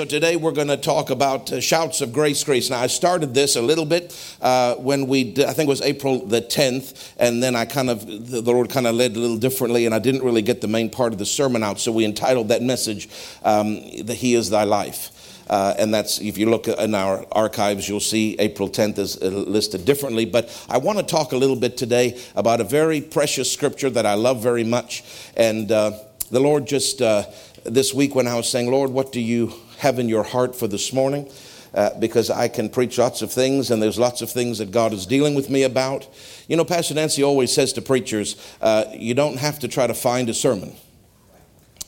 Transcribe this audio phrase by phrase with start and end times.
[0.00, 2.70] So today we're going to talk about uh, shouts of grace, grace.
[2.70, 6.24] Now I started this a little bit uh, when we, I think it was April
[6.24, 9.84] the 10th, and then I kind of, the Lord kind of led a little differently,
[9.84, 11.80] and I didn't really get the main part of the sermon out.
[11.80, 13.10] So we entitled that message,
[13.42, 13.74] um,
[14.04, 18.00] "That He Is Thy Life." Uh, and that's if you look in our archives, you'll
[18.00, 20.24] see April 10th is listed differently.
[20.24, 24.06] But I want to talk a little bit today about a very precious scripture that
[24.06, 25.04] I love very much.
[25.36, 25.92] And uh,
[26.30, 27.24] the Lord just uh,
[27.64, 30.66] this week when I was saying, Lord, what do you have in your heart for
[30.66, 31.30] this morning?
[31.72, 34.92] Uh, because I can preach lots of things, and there's lots of things that God
[34.92, 36.08] is dealing with me about.
[36.48, 39.94] You know, Pastor Nancy always says to preachers, uh, you don't have to try to
[39.94, 40.74] find a sermon.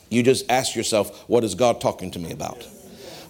[0.09, 2.63] You just ask yourself, what is God talking to me about?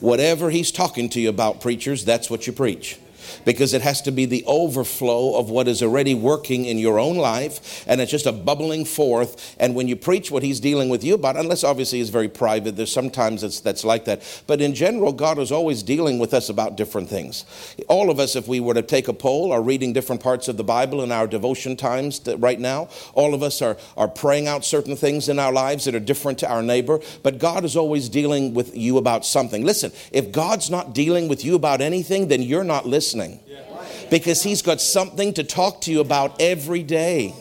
[0.00, 2.98] Whatever He's talking to you about, preachers, that's what you preach
[3.44, 7.16] because it has to be the overflow of what is already working in your own
[7.16, 9.56] life, and it's just a bubbling forth.
[9.58, 12.76] And when you preach what He's dealing with you about, unless obviously He's very private,
[12.76, 14.22] there's sometimes it's, that's like that.
[14.46, 17.44] But in general, God is always dealing with us about different things.
[17.88, 20.56] All of us, if we were to take a poll, are reading different parts of
[20.56, 22.88] the Bible in our devotion times right now.
[23.14, 26.38] All of us are, are praying out certain things in our lives that are different
[26.40, 29.64] to our neighbor, but God is always dealing with you about something.
[29.64, 33.11] Listen, if God's not dealing with you about anything, then you're not listening
[34.10, 37.34] because He's got something to talk to you about every day.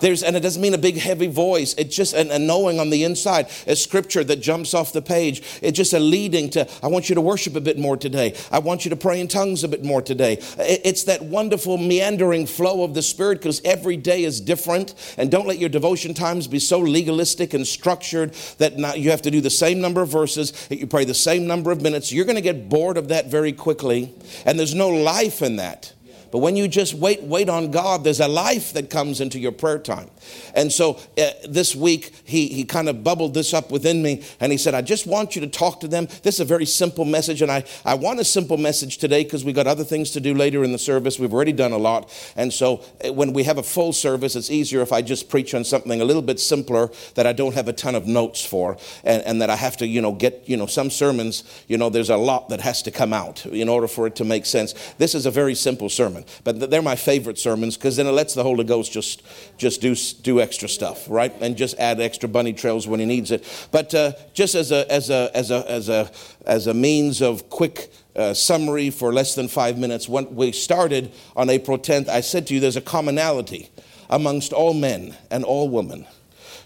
[0.00, 1.74] There's, and it doesn't mean a big heavy voice.
[1.78, 5.42] It's just an, a knowing on the inside, a scripture that jumps off the page.
[5.62, 8.34] It's just a leading to, I want you to worship a bit more today.
[8.50, 10.38] I want you to pray in tongues a bit more today.
[10.58, 14.94] It's that wonderful meandering flow of the Spirit because every day is different.
[15.16, 19.22] And don't let your devotion times be so legalistic and structured that not, you have
[19.22, 22.12] to do the same number of verses, you pray the same number of minutes.
[22.12, 24.14] You're going to get bored of that very quickly.
[24.44, 25.92] And there's no life in that.
[26.30, 29.52] But when you just wait, wait on God, there's a life that comes into your
[29.52, 30.10] prayer time.
[30.54, 34.52] And so uh, this week, he, he kind of bubbled this up within me and
[34.52, 36.06] he said, I just want you to talk to them.
[36.22, 37.42] This is a very simple message.
[37.42, 40.34] And I, I want a simple message today because we've got other things to do
[40.34, 41.18] later in the service.
[41.18, 42.12] We've already done a lot.
[42.36, 45.54] And so uh, when we have a full service, it's easier if I just preach
[45.54, 48.76] on something a little bit simpler that I don't have a ton of notes for
[49.04, 51.88] and, and that I have to, you know, get, you know, some sermons, you know,
[51.88, 54.74] there's a lot that has to come out in order for it to make sense.
[54.98, 58.34] This is a very simple sermon, but they're my favorite sermons because then it lets
[58.34, 59.22] the Holy Ghost just,
[59.56, 61.32] just do, do extra stuff, right?
[61.40, 63.44] And just add extra bunny trails when he needs it.
[63.70, 66.10] But uh, just as a, as, a, as, a, as, a,
[66.46, 71.12] as a means of quick uh, summary for less than five minutes, when we started
[71.36, 73.70] on April 10th, I said to you there's a commonality
[74.10, 76.06] amongst all men and all women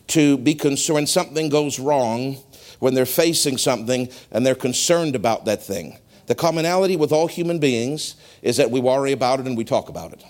[0.08, 2.36] to be concerned something goes wrong,
[2.82, 5.96] when they're facing something and they're concerned about that thing.
[6.27, 9.88] The commonality with all human beings is that we worry about it and we talk
[9.88, 10.25] about it.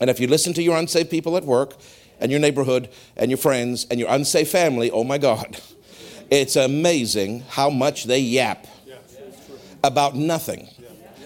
[0.00, 1.76] And if you listen to your unsafe people at work
[2.20, 5.60] and your neighborhood and your friends and your unsafe family, oh my God,
[6.30, 8.66] it's amazing how much they yap
[9.84, 10.68] about nothing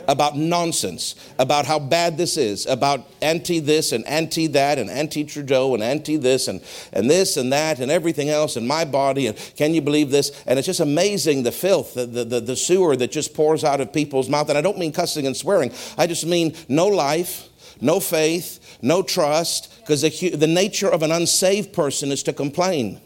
[0.09, 5.25] about nonsense, about how bad this is, about anti this and anti that and anti
[5.25, 6.63] Trudeau and anti this and,
[6.93, 10.43] and this and that and everything else and my body and can you believe this?
[10.47, 13.93] And it's just amazing the filth, the, the, the sewer that just pours out of
[13.93, 14.49] people's mouth.
[14.49, 17.49] And I don't mean cussing and swearing, I just mean no life,
[17.81, 23.01] no faith, no trust, because the, the nature of an unsaved person is to complain.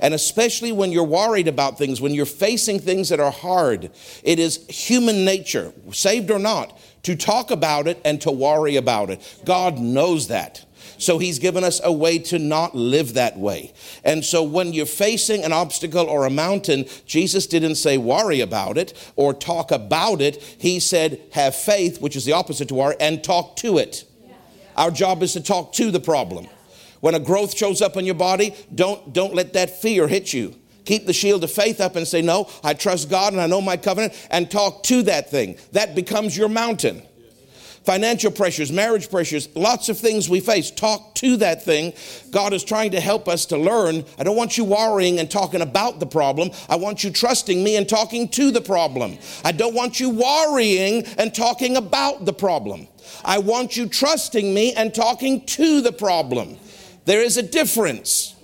[0.00, 3.90] And especially when you're worried about things, when you're facing things that are hard,
[4.22, 9.10] it is human nature, saved or not, to talk about it and to worry about
[9.10, 9.42] it.
[9.44, 10.64] God knows that.
[10.98, 13.72] So he's given us a way to not live that way.
[14.04, 18.78] And so when you're facing an obstacle or a mountain, Jesus didn't say worry about
[18.78, 20.42] it or talk about it.
[20.58, 24.04] He said have faith, which is the opposite to worry, and talk to it.
[24.76, 26.48] Our job is to talk to the problem.
[27.00, 30.54] When a growth shows up in your body, don't, don't let that fear hit you.
[30.84, 33.60] Keep the shield of faith up and say, No, I trust God and I know
[33.60, 35.58] my covenant, and talk to that thing.
[35.72, 37.02] That becomes your mountain.
[37.86, 40.72] Financial pressures, marriage pressures, lots of things we face.
[40.72, 41.92] Talk to that thing.
[42.32, 44.04] God is trying to help us to learn.
[44.18, 46.50] I don't want you worrying and talking about the problem.
[46.68, 49.18] I want you trusting me and talking to the problem.
[49.44, 52.88] I don't want you worrying and talking about the problem.
[53.24, 56.56] I want you trusting me and talking to the problem.
[57.06, 58.34] There is a difference.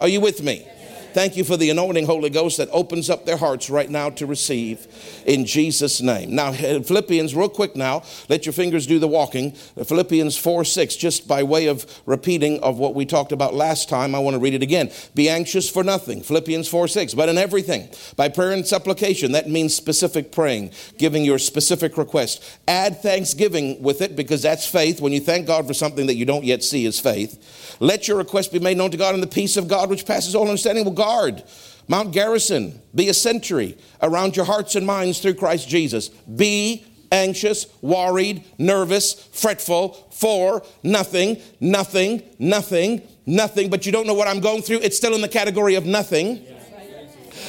[0.00, 0.66] Are you with me?
[1.14, 4.26] Thank you for the anointing Holy Ghost that opens up their hearts right now to
[4.26, 4.88] receive
[5.24, 6.34] in Jesus' name.
[6.34, 9.52] Now, Philippians, real quick now, let your fingers do the walking.
[9.52, 14.12] Philippians 4 6, just by way of repeating of what we talked about last time,
[14.12, 14.90] I want to read it again.
[15.14, 16.20] Be anxious for nothing.
[16.20, 21.24] Philippians 4 6, but in everything, by prayer and supplication, that means specific praying, giving
[21.24, 22.42] your specific request.
[22.66, 25.00] Add thanksgiving with it because that's faith.
[25.00, 27.76] When you thank God for something that you don't yet see is faith.
[27.78, 30.34] Let your request be made known to God, and the peace of God, which passes
[30.34, 31.42] all understanding, will guard
[31.86, 36.08] Mount Garrison, be a sentry around your hearts and minds through Christ Jesus.
[36.08, 43.68] Be anxious, worried, nervous, fretful for nothing, nothing, nothing, nothing.
[43.68, 44.78] But you don't know what I'm going through.
[44.78, 46.42] It's still in the category of nothing.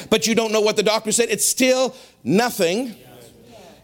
[0.10, 1.30] But you don't know what the doctor said.
[1.30, 2.94] It's still nothing.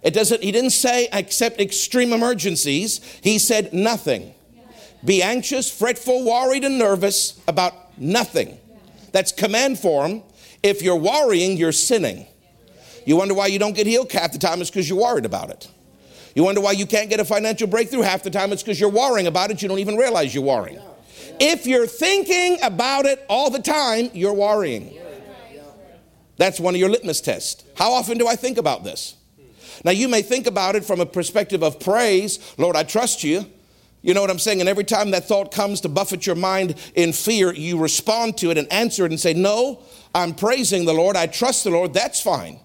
[0.04, 3.00] It doesn't, he didn't say except extreme emergencies.
[3.24, 4.34] He said nothing.
[5.06, 8.58] Be anxious, fretful, worried, and nervous about nothing.
[9.12, 10.24] That's command form.
[10.64, 12.28] If you're worrying, you're sinning.
[13.06, 14.12] You wonder why you don't get healed?
[14.12, 15.70] Half the time it's because you're worried about it.
[16.36, 18.02] You wonder why you can't get a financial breakthrough?
[18.02, 19.62] Half the time it's because you're worrying about it.
[19.62, 20.80] You don't even realize you're worrying.
[21.40, 24.98] If you're thinking about it all the time, you're worrying.
[26.38, 27.64] That's one of your litmus tests.
[27.76, 29.16] How often do I think about this?
[29.84, 32.40] Now, you may think about it from a perspective of praise.
[32.58, 33.46] Lord, I trust you.
[34.02, 34.60] You know what I'm saying?
[34.62, 38.50] And every time that thought comes to buffet your mind in fear, you respond to
[38.50, 39.80] it and answer it and say, No,
[40.16, 41.16] I'm praising the Lord.
[41.16, 41.94] I trust the Lord.
[41.94, 42.60] That's fine.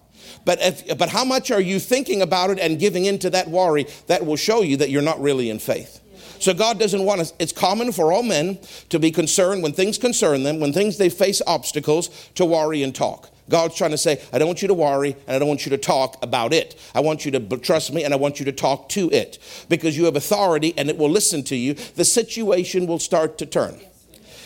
[0.45, 3.85] But, if, but how much are you thinking about it and giving into that worry?
[4.07, 6.01] That will show you that you're not really in faith.
[6.39, 9.97] So God doesn't want us, it's common for all men to be concerned when things
[9.97, 13.29] concern them, when things they face obstacles, to worry and talk.
[13.49, 15.69] God's trying to say, I don't want you to worry and I don't want you
[15.71, 16.75] to talk about it.
[16.93, 19.39] I want you to trust me and I want you to talk to it
[19.69, 21.73] because you have authority and it will listen to you.
[21.73, 23.79] The situation will start to turn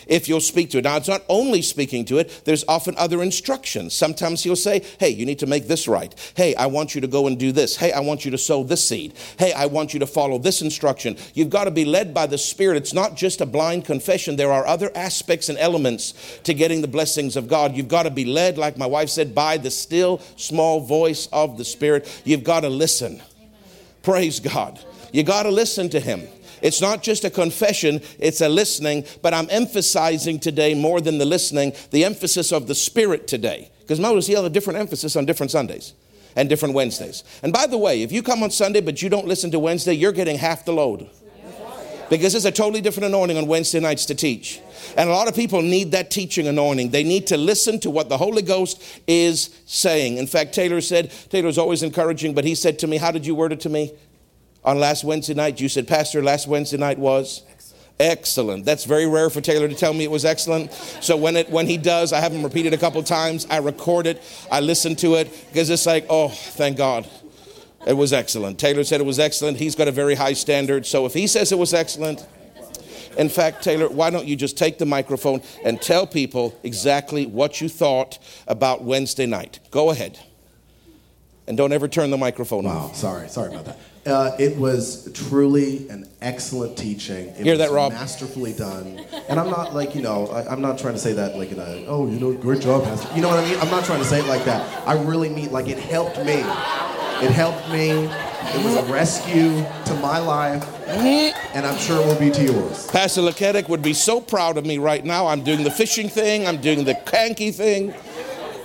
[0.08, 0.84] if you'll speak to it.
[0.84, 3.94] Now, it's not only speaking to it, there's often other instructions.
[3.94, 6.14] Sometimes he'll say, Hey, you need to make this right.
[6.36, 7.76] Hey, I want you to go and do this.
[7.76, 9.14] Hey, I want you to sow this seed.
[9.38, 11.18] Hey, I want you to follow this instruction.
[11.34, 12.78] You've got to be led by the Spirit.
[12.78, 16.88] It's not just a blind confession, there are other aspects and elements to getting the
[16.88, 17.76] blessings of God.
[17.76, 21.58] You've got to be led, like my wife said, by the still small voice of
[21.58, 22.22] the Spirit.
[22.26, 23.22] You've got to listen.
[24.04, 24.80] Praise God.
[25.12, 26.28] You got to listen to Him.
[26.62, 31.26] It's not just a confession, it's a listening, but I'm emphasizing today more than the
[31.26, 33.72] listening, the emphasis of the Spirit today.
[33.82, 35.94] Because notice he has a different emphasis on different Sundays
[36.36, 37.24] and different Wednesdays.
[37.44, 39.94] And by the way, if you come on Sunday but you don't listen to Wednesday,
[39.94, 41.10] you're getting half the load.
[42.10, 44.60] Because it's a totally different anointing on Wednesday nights to teach.
[44.98, 46.90] And a lot of people need that teaching anointing.
[46.90, 50.18] They need to listen to what the Holy Ghost is saying.
[50.18, 53.34] In fact, Taylor said, Taylor's always encouraging, but he said to me, How did you
[53.34, 53.94] word it to me?
[54.64, 55.60] On last Wednesday night.
[55.60, 57.44] You said, Pastor, last Wednesday night was
[58.00, 58.66] excellent.
[58.66, 60.72] That's very rare for Taylor to tell me it was excellent.
[60.74, 63.46] So when it when he does, I have him repeat it a couple times.
[63.50, 64.22] I record it.
[64.52, 67.08] I listen to it because it's like, oh, thank God.
[67.86, 68.60] It was excellent.
[68.60, 69.58] Taylor said it was excellent.
[69.58, 70.86] He's got a very high standard.
[70.86, 72.26] So if he says it was excellent,
[73.18, 77.60] in fact, Taylor, why don't you just take the microphone and tell people exactly what
[77.60, 79.60] you thought about Wednesday night?
[79.72, 80.20] Go ahead.
[81.48, 82.96] And don't ever turn the microphone wow, off.
[82.96, 83.80] Sorry, sorry about that.
[84.06, 87.28] Uh, it was truly an excellent teaching.
[87.28, 87.94] It Hear that, Rob?
[87.94, 89.00] Masterfully done.
[89.30, 91.60] And I'm not like, you know, I, am not trying to say that like in
[91.60, 93.14] a, oh, you know, great job, Pastor.
[93.16, 93.60] You know what I mean?
[93.60, 94.88] I'm not trying to say it like that.
[94.88, 96.40] I really mean, like, it helped me.
[97.24, 98.10] It helped me.
[98.54, 102.88] It was a rescue to my life, and I'm sure it will be to yours.
[102.88, 105.28] Pastor Laketic would be so proud of me right now.
[105.28, 107.94] I'm doing the fishing thing, I'm doing the hanky thing.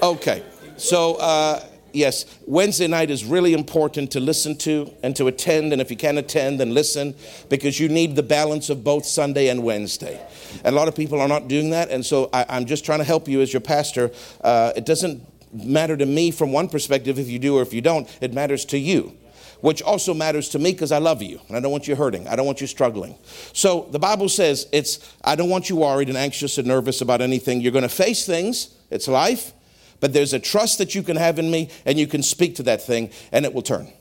[0.03, 0.43] Okay,
[0.79, 1.62] so, uh,
[1.96, 5.72] yes, Wednesday night is really important to listen to and to attend.
[5.72, 7.14] And if you can't attend, then listen
[7.48, 10.20] because you need the balance of both Sunday and Wednesday.
[10.64, 11.90] And a lot of people are not doing that.
[11.90, 14.12] And so I, am just trying to help you as your pastor.
[14.43, 15.22] Uh, it doesn't
[15.52, 18.64] matter to me from one perspective if you do or if you don't, it matters
[18.66, 19.16] to you
[19.62, 22.28] which also matters to me because I love you and I don't want you hurting.
[22.28, 23.16] I don't want you struggling.
[23.54, 27.23] So the Bible says it's I don't want you worried and anxious and nervous about
[27.23, 27.62] anything.
[27.62, 28.75] You're going to face things.
[28.90, 29.54] It's life.
[30.00, 32.62] But there's a trust that you can have in me, and you can speak to
[32.65, 33.93] that thing, and it will turn.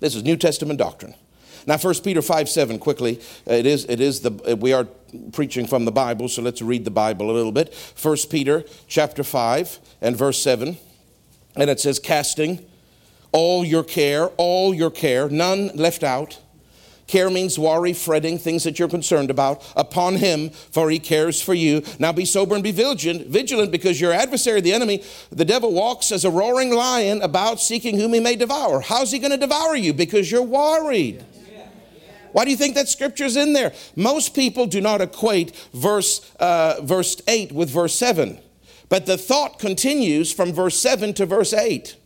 [0.00, 1.14] This is New Testament doctrine.
[1.66, 3.20] Now, 1 Peter 5 7, quickly.
[3.48, 4.86] Uh, it is, it is the, uh, we are
[5.32, 7.74] preaching from the Bible, so let's read the Bible a little bit.
[8.00, 10.76] 1 Peter chapter 5 and verse 7.
[11.56, 12.64] And it says, Casting
[13.32, 16.38] all your care, all your care, none left out
[17.06, 21.52] Care means worry, fretting, things that you're concerned about, upon him, for he cares for
[21.52, 21.82] you.
[21.98, 26.12] Now be sober and be vigilant, vigilant because your adversary, the enemy, the devil walks
[26.12, 28.80] as a roaring lion about seeking whom he may devour.
[28.80, 29.92] How's he going to devour you?
[29.92, 31.24] Because you're worried.
[32.32, 33.72] Why do you think that scripture's in there?
[33.94, 38.40] Most people do not equate verse, uh, verse 8 with verse 7.
[38.88, 41.96] But the thought continues from verse 7 to verse 8.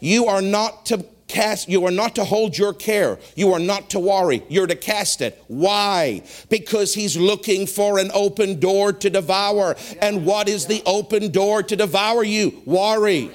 [0.00, 3.18] You are not to cast you are not to hold your care.
[3.34, 4.42] You are not to worry.
[4.48, 5.42] You're to cast it.
[5.48, 6.22] Why?
[6.48, 9.76] Because he's looking for an open door to devour.
[10.00, 12.62] And what is the open door to devour you?
[12.64, 13.30] Worry.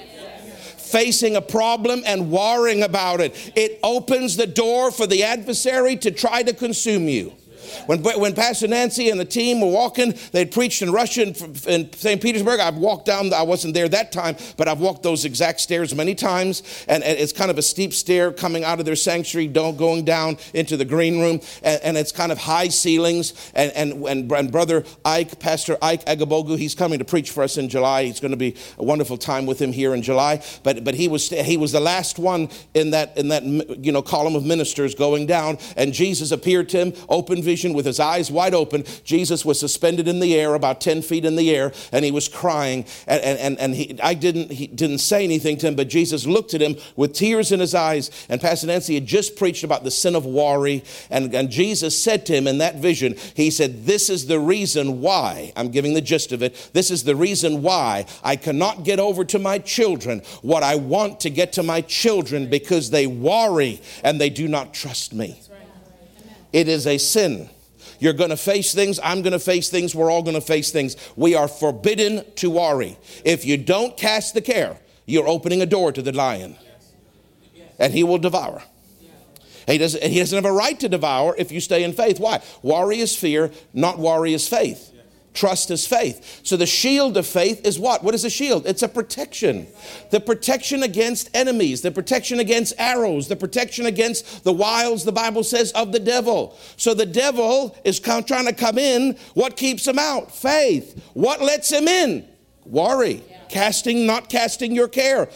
[0.77, 3.53] Facing a problem and worrying about it.
[3.55, 7.33] It opens the door for the adversary to try to consume you
[7.85, 11.33] When, when Pastor Nancy and the team were walking, they'd preached in Russia
[11.67, 12.21] in, St.
[12.21, 12.59] Petersburg.
[12.59, 16.15] I've walked down, I wasn't there that time, but I've walked those exact stairs many
[16.15, 16.63] times.
[16.87, 20.05] And, and it's kind of a steep stair coming out of their sanctuary, don't, going
[20.05, 21.41] down into the green room.
[21.63, 23.33] And, and it's kind of high ceilings.
[23.53, 27.57] And, and, and, and Brother Ike, Pastor Ike Agabogu, he's coming to preach for us
[27.57, 28.01] in July.
[28.01, 30.43] It's going to be a wonderful time with him here in July.
[30.63, 34.01] But, but he, was, he was the last one in that, in that you know,
[34.01, 35.57] column of ministers going down.
[35.77, 38.83] And Jesus appeared to him, open vision with his eyes wide open.
[39.03, 42.27] Jesus was suspended in the air, about 10 feet in the air, and he was
[42.27, 42.85] crying.
[43.07, 46.53] And, and, and he, I didn't, he didn't say anything to him, but Jesus looked
[46.53, 48.09] at him with tears in his eyes.
[48.29, 50.83] And Pastor Nancy had just preached about the sin of worry.
[51.09, 55.01] And, and Jesus said to him in that vision, He said, This is the reason
[55.01, 58.99] why, I'm giving the gist of it, this is the reason why I cannot get
[58.99, 63.81] over to my children what I want to get to my children because they worry
[64.03, 65.39] and they do not trust me.
[66.53, 67.49] It is a sin.
[67.99, 68.99] You're going to face things.
[69.03, 69.93] I'm going to face things.
[69.93, 70.95] We're all going to face things.
[71.15, 72.97] We are forbidden to worry.
[73.23, 76.55] If you don't cast the care, you're opening a door to the lion,
[77.79, 78.63] and he will devour.
[79.67, 82.19] He doesn't, he doesn't have a right to devour if you stay in faith.
[82.19, 82.41] Why?
[82.63, 84.90] Worry is fear, not worry is faith.
[85.33, 86.41] Trust is faith.
[86.43, 88.03] So the shield of faith is what?
[88.03, 88.65] What is a shield?
[88.65, 89.65] It's a protection.
[90.09, 95.45] The protection against enemies, the protection against arrows, the protection against the wiles, the Bible
[95.45, 96.57] says, of the devil.
[96.75, 99.17] So the devil is trying to come in.
[99.33, 100.35] What keeps him out?
[100.35, 101.01] Faith.
[101.13, 102.27] What lets him in?
[102.65, 103.23] Worry.
[103.47, 105.29] Casting, not casting your care,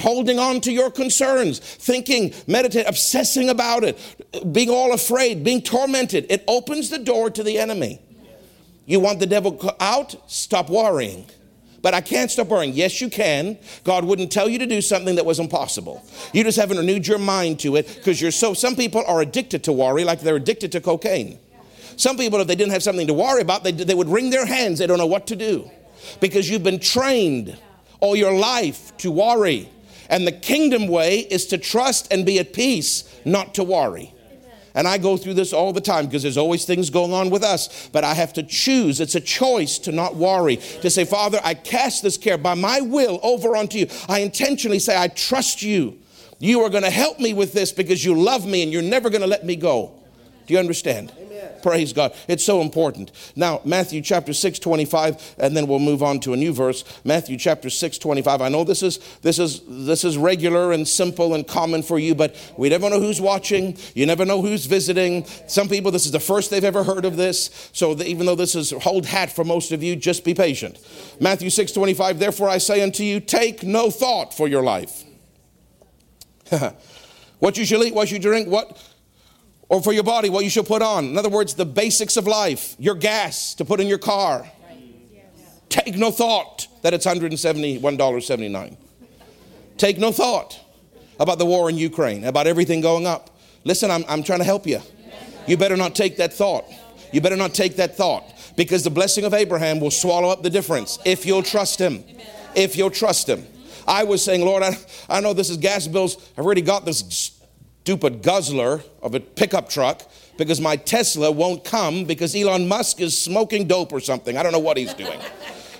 [0.00, 3.98] holding on to your concerns, thinking, meditating, obsessing about it,
[4.52, 6.26] being all afraid, being tormented.
[6.28, 8.00] It opens the door to the enemy.
[8.92, 10.14] You want the devil out?
[10.30, 11.24] Stop worrying.
[11.80, 12.74] But I can't stop worrying.
[12.74, 13.56] Yes, you can.
[13.84, 16.04] God wouldn't tell you to do something that was impossible.
[16.34, 18.52] You just haven't renewed your mind to it because you're so.
[18.52, 21.38] Some people are addicted to worry like they're addicted to cocaine.
[21.96, 24.44] Some people, if they didn't have something to worry about, they, they would wring their
[24.44, 24.78] hands.
[24.78, 25.70] They don't know what to do
[26.20, 27.56] because you've been trained
[28.00, 29.70] all your life to worry.
[30.10, 34.12] And the kingdom way is to trust and be at peace, not to worry.
[34.74, 37.42] And I go through this all the time because there's always things going on with
[37.42, 37.88] us.
[37.92, 39.00] But I have to choose.
[39.00, 42.80] It's a choice to not worry, to say, Father, I cast this care by my
[42.80, 43.86] will over onto you.
[44.08, 45.98] I intentionally say, I trust you.
[46.38, 49.10] You are going to help me with this because you love me and you're never
[49.10, 49.92] going to let me go.
[50.46, 51.12] Do you understand?
[51.62, 52.14] Praise God.
[52.28, 53.12] It's so important.
[53.36, 56.84] Now, Matthew chapter 6, 25, and then we'll move on to a new verse.
[57.04, 58.40] Matthew chapter 6, 25.
[58.40, 62.14] I know this is this is this is regular and simple and common for you,
[62.14, 63.76] but we never know who's watching.
[63.94, 65.24] You never know who's visiting.
[65.46, 67.70] Some people, this is the first they've ever heard of this.
[67.72, 70.78] So even though this is hold hat for most of you, just be patient.
[71.20, 72.18] Matthew 6, 25.
[72.18, 75.04] Therefore I say unto you, take no thought for your life.
[77.38, 78.76] what you shall eat, what you drink, what
[79.72, 81.06] or for your body, what you should put on.
[81.06, 84.46] In other words, the basics of life, your gas to put in your car.
[85.70, 88.76] Take no thought that it's $171.79.
[89.78, 90.60] Take no thought
[91.18, 93.30] about the war in Ukraine, about everything going up.
[93.64, 94.82] Listen, I'm, I'm trying to help you.
[95.46, 96.66] You better not take that thought.
[97.10, 98.24] You better not take that thought
[98.58, 102.04] because the blessing of Abraham will swallow up the difference if you'll trust him.
[102.54, 103.46] If you'll trust him.
[103.88, 104.76] I was saying, Lord, I,
[105.08, 106.18] I know this is gas bills.
[106.36, 107.40] I've already got this
[107.82, 110.02] stupid guzzler of a pickup truck
[110.38, 114.36] because my Tesla won't come because Elon Musk is smoking dope or something.
[114.36, 115.18] I don't know what he's doing.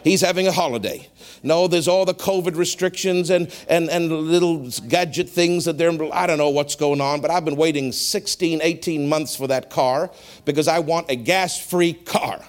[0.02, 1.08] he's having a holiday.
[1.44, 6.26] No, there's all the COVID restrictions and, and, and little gadget things that they're, I
[6.26, 10.10] don't know what's going on, but I've been waiting 16, 18 months for that car
[10.44, 12.44] because I want a gas free car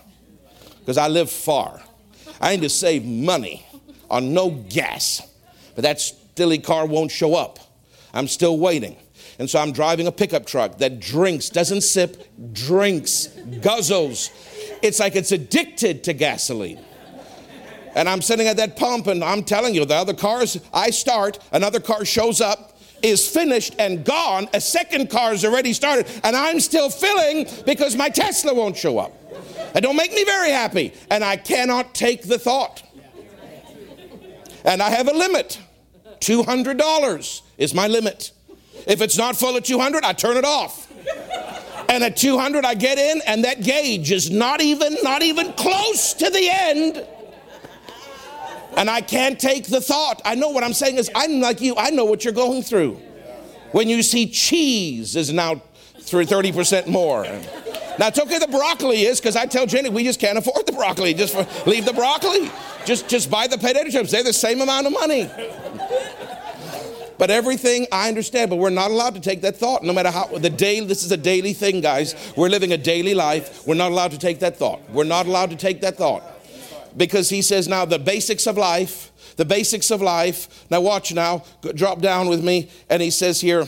[0.79, 1.79] because I live far.
[2.41, 3.67] I need to save money
[4.09, 5.21] on no gas,
[5.75, 6.01] but that
[6.35, 7.59] silly car won't show up.
[8.15, 8.97] I'm still waiting.
[9.39, 13.27] And so I'm driving a pickup truck that drinks, doesn't sip, drinks,
[13.61, 14.29] guzzles.
[14.81, 16.79] It's like it's addicted to gasoline.
[17.95, 21.39] And I'm sitting at that pump, and I'm telling you, the other cars, I start,
[21.51, 24.47] another car shows up, is finished and gone.
[24.53, 28.97] A second car is already started, and I'm still filling because my Tesla won't show
[28.97, 29.11] up.
[29.75, 32.81] It don't make me very happy, and I cannot take the thought.
[34.65, 35.59] And I have a limit.
[36.19, 38.31] $200 is my limit.
[38.87, 40.91] If it's not full at 200, I turn it off.
[41.89, 46.13] And at 200, I get in, and that gauge is not even, not even close
[46.13, 47.05] to the end.
[48.75, 50.21] And I can't take the thought.
[50.25, 52.99] I know what I'm saying is, I'm like you, I know what you're going through.
[53.71, 55.61] When you see cheese is now
[55.99, 57.23] 30% more.
[57.99, 60.71] Now it's okay the broccoli is because I tell Jenny we just can't afford the
[60.71, 61.13] broccoli.
[61.13, 62.49] Just for, leave the broccoli.
[62.85, 64.11] Just just buy the potato chips.
[64.11, 65.29] They're the same amount of money.
[67.17, 69.83] But everything I understand, but we're not allowed to take that thought.
[69.83, 72.15] No matter how the day, this is a daily thing, guys.
[72.35, 73.65] We're living a daily life.
[73.67, 74.81] We're not allowed to take that thought.
[74.89, 76.23] We're not allowed to take that thought.
[76.95, 80.65] Because he says now the basics of life, the basics of life.
[80.69, 81.43] Now watch now,
[81.75, 83.67] drop down with me, and he says here,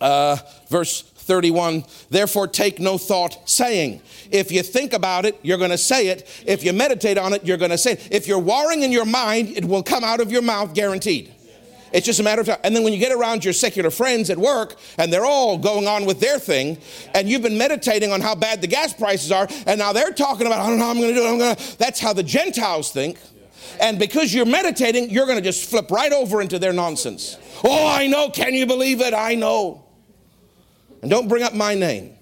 [0.00, 0.36] uh,
[0.68, 5.78] verse 31 therefore take no thought saying if you think about it you're going to
[5.78, 8.82] say it if you meditate on it you're going to say it if you're warring
[8.82, 11.33] in your mind it will come out of your mouth guaranteed
[11.94, 12.58] it's just a matter of time.
[12.64, 15.86] And then when you get around your secular friends at work and they're all going
[15.86, 16.76] on with their thing,
[17.14, 20.48] and you've been meditating on how bad the gas prices are, and now they're talking
[20.48, 21.30] about, I don't know how I'm going to do it.
[21.30, 21.78] I'm going to.
[21.78, 23.18] That's how the Gentiles think.
[23.80, 27.38] And because you're meditating, you're going to just flip right over into their nonsense.
[27.62, 28.28] Oh, I know.
[28.28, 29.14] Can you believe it?
[29.14, 29.84] I know.
[31.00, 32.16] And don't bring up my name.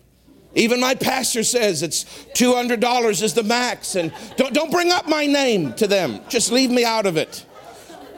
[0.55, 3.95] Even my pastor says it's $200 is the max.
[3.95, 6.21] And don't, don't bring up my name to them.
[6.29, 7.47] Just leave me out of it.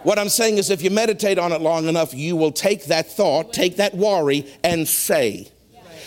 [0.04, 3.10] What I'm saying is, if you meditate on it long enough, you will take that
[3.10, 5.50] thought, take that worry, and say.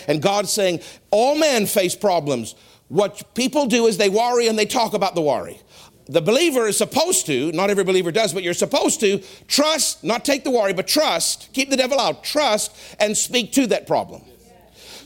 [0.07, 2.55] And God's saying, all men face problems.
[2.87, 5.59] What people do is they worry and they talk about the worry.
[6.05, 10.23] The believer is supposed to, not every believer does, but you're supposed to trust, not
[10.23, 14.21] take the worry, but trust, keep the devil out, trust, and speak to that problem.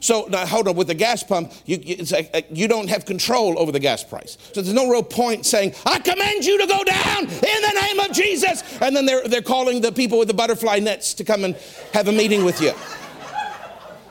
[0.02, 1.78] So now, hold on, with the gas pump, you,
[2.12, 4.36] like, you don't have control over the gas price.
[4.52, 8.00] So there's no real point saying, I command you to go down in the name
[8.00, 8.64] of Jesus.
[8.82, 11.56] And then they're, they're calling the people with the butterfly nets to come and
[11.94, 12.74] have a meeting with you.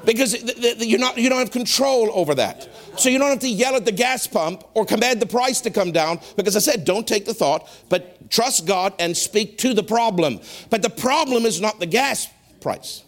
[0.05, 0.41] Because
[0.81, 2.69] you're not, you don't have control over that.
[2.97, 5.71] So you don't have to yell at the gas pump or command the price to
[5.71, 9.75] come down because I said, don't take the thought, but trust God and speak to
[9.75, 10.41] the problem.
[10.71, 12.29] But the problem is not the gas
[12.61, 13.03] price.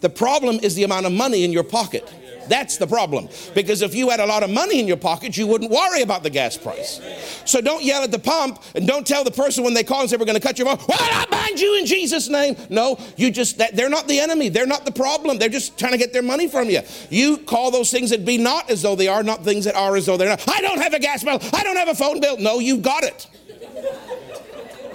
[0.00, 2.12] The problem is the amount of money in your pocket.
[2.48, 3.28] That's the problem.
[3.54, 6.22] Because if you had a lot of money in your pocket, you wouldn't worry about
[6.22, 7.00] the gas price.
[7.44, 10.10] So don't yell at the pump and don't tell the person when they call and
[10.10, 12.56] say, We're going to cut your phone, well, I bind you in Jesus' name.
[12.70, 14.48] No, you just, they're not the enemy.
[14.48, 15.38] They're not the problem.
[15.38, 16.80] They're just trying to get their money from you.
[17.10, 19.96] You call those things that be not as though they are, not things that are
[19.96, 20.48] as though they're not.
[20.48, 21.38] I don't have a gas bill.
[21.52, 22.38] I don't have a phone bill.
[22.38, 23.26] No, you've got it.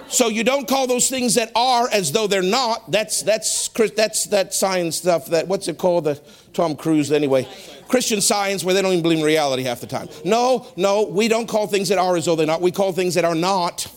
[0.09, 2.91] So you don't call those things that are as though they're not.
[2.91, 5.27] That's that's that's that science stuff.
[5.27, 6.05] That what's it called?
[6.05, 6.19] The
[6.53, 7.47] Tom Cruise anyway.
[7.87, 10.09] Christian science where they don't even believe in reality half the time.
[10.25, 12.61] No, no, we don't call things that are as though they're not.
[12.61, 13.87] We call things that are not.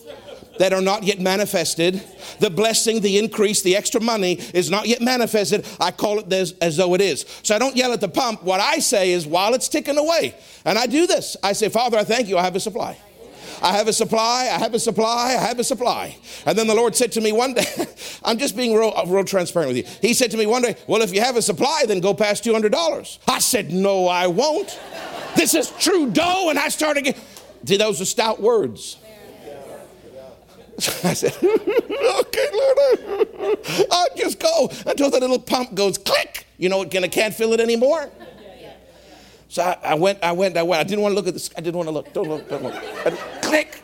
[0.59, 2.03] That are not yet manifested.
[2.38, 5.66] The blessing, the increase, the extra money is not yet manifested.
[5.81, 7.25] I call it as, as though it is.
[7.42, 8.42] So I don't yell at the pump.
[8.42, 10.35] What I say is while it's ticking away,
[10.66, 12.98] and I do this, I say, Father, I thank you, I have a supply.
[13.62, 16.16] I have a supply, I have a supply, I have a supply.
[16.46, 17.64] And then the Lord said to me one day,
[18.24, 19.85] I'm just being real, uh, real transparent with you.
[20.00, 22.44] He said to me one day, Well, if you have a supply, then go past
[22.44, 23.18] $200.
[23.28, 24.78] I said, No, I won't.
[25.37, 26.50] This is true dough.
[26.50, 27.22] And I started getting,
[27.64, 28.98] see, those are stout words.
[31.05, 33.59] I said, okay, Lord,
[33.90, 36.46] I'll just go until the little pump goes click.
[36.59, 38.11] You know, and I can't feel it anymore.
[39.53, 40.81] So I, I, went, I went, I went.
[40.81, 41.51] I didn't want to look at this.
[41.55, 42.11] I didn't want to look.
[42.15, 42.75] Don't look, don't look.
[43.05, 43.83] And click.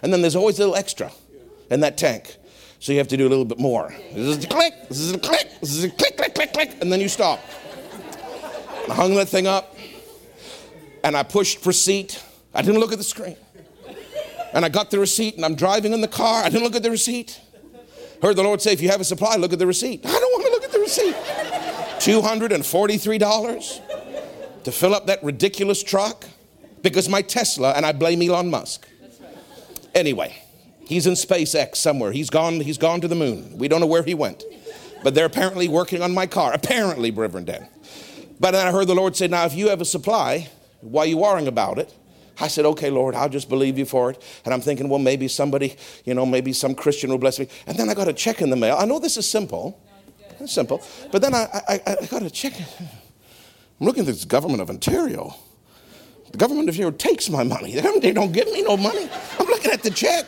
[0.00, 1.12] And then there's always a little extra
[1.70, 2.36] in that tank.
[2.80, 3.94] So you have to do a little bit more.
[4.14, 6.74] This is a click, this is a click, this is a click, click, click, click,
[6.80, 7.38] and then you stop.
[8.88, 9.76] I hung that thing up
[11.04, 12.16] and I pushed proceed.
[12.54, 13.36] I didn't look at the screen.
[14.54, 16.42] And I got the receipt and I'm driving in the car.
[16.42, 17.38] I didn't look at the receipt.
[18.22, 20.00] Heard the Lord say, if you have a supply, look at the receipt.
[20.06, 21.14] I don't want to look at the receipt.
[22.00, 23.85] $243
[24.66, 26.24] to fill up that ridiculous truck
[26.82, 28.88] because my Tesla, and I blame Elon Musk.
[29.94, 30.36] Anyway,
[30.88, 32.10] he's in SpaceX somewhere.
[32.10, 33.56] He's gone, he's gone to the moon.
[33.56, 34.42] We don't know where he went.
[35.04, 36.52] But they're apparently working on my car.
[36.52, 37.68] Apparently, Reverend Dan.
[38.40, 40.48] But then I heard the Lord say, Now, if you have a supply,
[40.80, 41.94] why are you worrying about it?
[42.40, 44.22] I said, okay, Lord, I'll just believe you for it.
[44.44, 47.46] And I'm thinking, well, maybe somebody, you know, maybe some Christian will bless me.
[47.68, 48.76] And then I got a check in the mail.
[48.78, 49.80] I know this is simple.
[50.40, 50.82] It's simple.
[51.12, 52.52] But then I, I, I got a check.
[53.80, 55.34] I'm looking at this government of Ontario.
[56.32, 57.74] The government of Ontario takes my money.
[58.00, 59.08] They don't give me no money.
[59.38, 60.26] I'm looking at the check,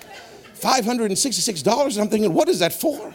[0.54, 3.14] $566, and I'm thinking, what is that for?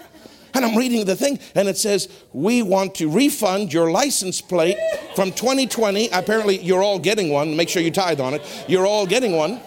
[0.56, 4.78] And I'm reading the thing, and it says, We want to refund your license plate
[5.16, 6.10] from 2020.
[6.10, 7.56] Apparently, you're all getting one.
[7.56, 8.66] Make sure you tithe on it.
[8.68, 9.60] You're all getting one.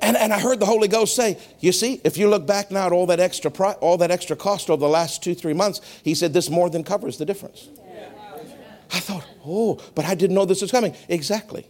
[0.00, 2.86] And, and I heard the Holy Ghost say, You see, if you look back now
[2.86, 3.50] at all that extra,
[3.80, 6.84] all that extra cost over the last two, three months, he said, This more than
[6.84, 7.68] covers the difference.
[8.92, 10.94] I thought, oh, but I didn't know this was coming.
[11.08, 11.66] Exactly.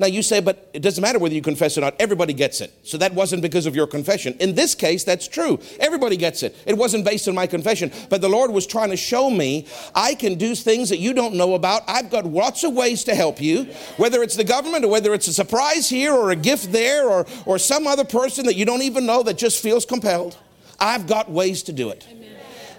[0.00, 1.96] Now you say, but it doesn't matter whether you confess or not.
[1.98, 2.72] Everybody gets it.
[2.84, 4.34] So that wasn't because of your confession.
[4.38, 5.58] In this case, that's true.
[5.80, 6.54] Everybody gets it.
[6.66, 7.90] It wasn't based on my confession.
[8.08, 11.34] But the Lord was trying to show me I can do things that you don't
[11.34, 11.82] know about.
[11.88, 13.64] I've got lots of ways to help you,
[13.96, 17.26] whether it's the government or whether it's a surprise here or a gift there or,
[17.44, 20.36] or some other person that you don't even know that just feels compelled.
[20.78, 22.06] I've got ways to do it.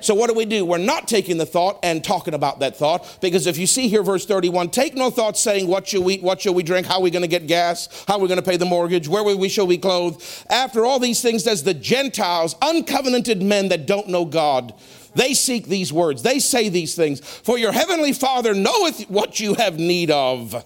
[0.01, 0.65] So what do we do?
[0.65, 4.03] We're not taking the thought and talking about that thought because if you see here
[4.03, 6.95] verse 31, take no thought saying what shall we eat, what shall we drink, how
[6.95, 9.23] are we going to get gas, how are we going to pay the mortgage, where
[9.23, 10.21] we shall we clothe.
[10.49, 14.73] After all these things does the Gentiles, uncovenanted men that don't know God,
[15.15, 16.21] they seek these words.
[16.21, 17.19] They say these things.
[17.19, 20.63] For your heavenly Father knoweth what you have need of.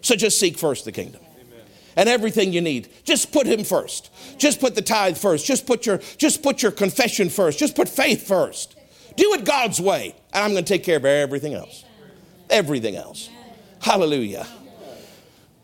[0.00, 1.20] So just seek first the kingdom
[1.96, 2.88] and everything you need.
[3.04, 4.10] Just put him first.
[4.38, 5.46] Just put the tithe first.
[5.46, 7.58] Just put your just put your confession first.
[7.58, 8.73] Just put faith first.
[9.16, 11.84] Do it God's way, and I'm going to take care of everything else.
[12.50, 13.30] Everything else.
[13.80, 14.46] Hallelujah.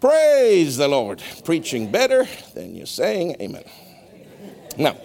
[0.00, 1.22] Praise the Lord.
[1.44, 3.64] Preaching better than you're saying amen.
[4.78, 4.96] Now,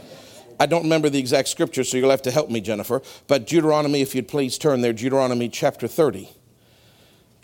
[0.59, 3.01] I don't remember the exact scripture, so you'll have to help me, Jennifer.
[3.27, 6.29] But Deuteronomy, if you'd please turn there, Deuteronomy chapter 30.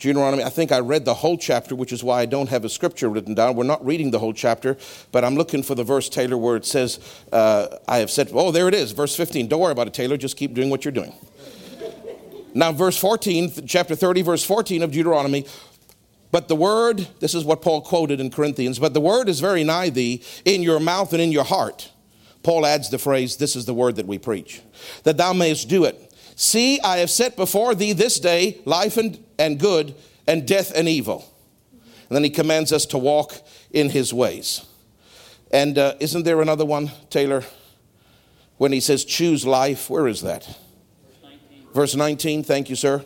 [0.02, 2.70] Deuteronomy, I think I read the whole chapter, which is why I don't have a
[2.70, 3.56] scripture written down.
[3.56, 4.76] We're not reading the whole chapter,
[5.12, 7.00] but I'm looking for the verse, Taylor, where it says,
[7.32, 9.48] uh, I have said, oh, there it is, verse 15.
[9.48, 11.14] Don't worry about it, Taylor, just keep doing what you're doing.
[12.56, 15.46] now, verse 14, chapter 30, verse 14 of Deuteronomy,
[16.32, 19.64] but the word, this is what Paul quoted in Corinthians, but the word is very
[19.64, 21.92] nigh thee, in your mouth and in your heart.
[22.42, 24.64] Paul adds the phrase, this is the word that we preach,
[25.04, 26.12] that thou mayest do it.
[26.36, 29.96] See, I have set before thee this day life and, and good,
[30.28, 31.26] and death and evil.
[31.72, 33.34] And then he commands us to walk
[33.72, 34.66] in his ways.
[35.52, 37.44] And uh, isn't there another one, Taylor?
[38.58, 40.46] When he says, choose life, where is that?
[40.46, 41.68] Verse 19.
[41.74, 43.04] Verse 19, thank you, sir.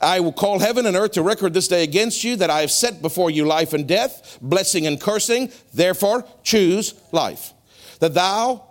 [0.00, 2.72] I will call heaven and earth to record this day against you that I have
[2.72, 5.52] set before you life and death, blessing and cursing.
[5.72, 7.54] Therefore, choose life.
[8.00, 8.66] That thou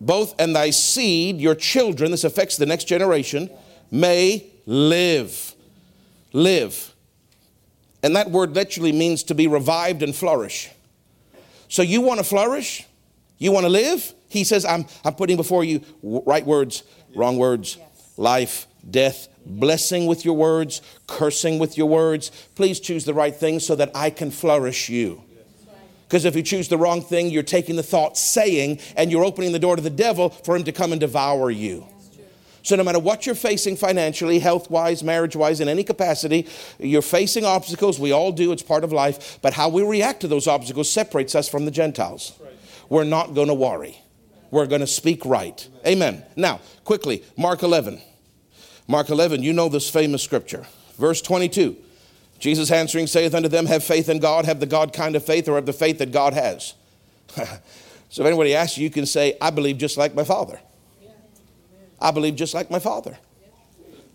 [0.00, 3.50] both and thy seed, your children, this affects the next generation,
[3.90, 5.54] may live.
[6.32, 6.94] Live.
[8.02, 10.70] And that word literally means to be revived and flourish.
[11.68, 12.86] So you want to flourish?
[13.38, 14.12] You want to live?
[14.28, 16.82] He says, I'm, I'm putting before you right words,
[17.14, 18.12] wrong words, yes.
[18.16, 22.30] life, death, blessing with your words, cursing with your words.
[22.54, 25.22] Please choose the right thing so that I can flourish you.
[26.06, 29.52] Because if you choose the wrong thing, you're taking the thought saying and you're opening
[29.52, 31.86] the door to the devil for him to come and devour you.
[32.68, 36.46] So, no matter what you're facing financially, health wise, marriage wise, in any capacity,
[36.78, 37.98] you're facing obstacles.
[37.98, 39.38] We all do, it's part of life.
[39.40, 42.38] But how we react to those obstacles separates us from the Gentiles.
[42.90, 44.02] We're not going to worry,
[44.50, 45.66] we're going to speak right.
[45.86, 46.22] Amen.
[46.36, 48.02] Now, quickly, Mark 11.
[48.86, 50.66] Mark 11, you know this famous scripture.
[50.98, 51.74] Verse 22.
[52.38, 55.48] Jesus answering saith unto them, Have faith in God, have the God kind of faith,
[55.48, 56.74] or have the faith that God has.
[58.10, 60.60] so if anybody asks you, you can say, I believe just like my Father.
[62.00, 63.18] I believe just like my Father.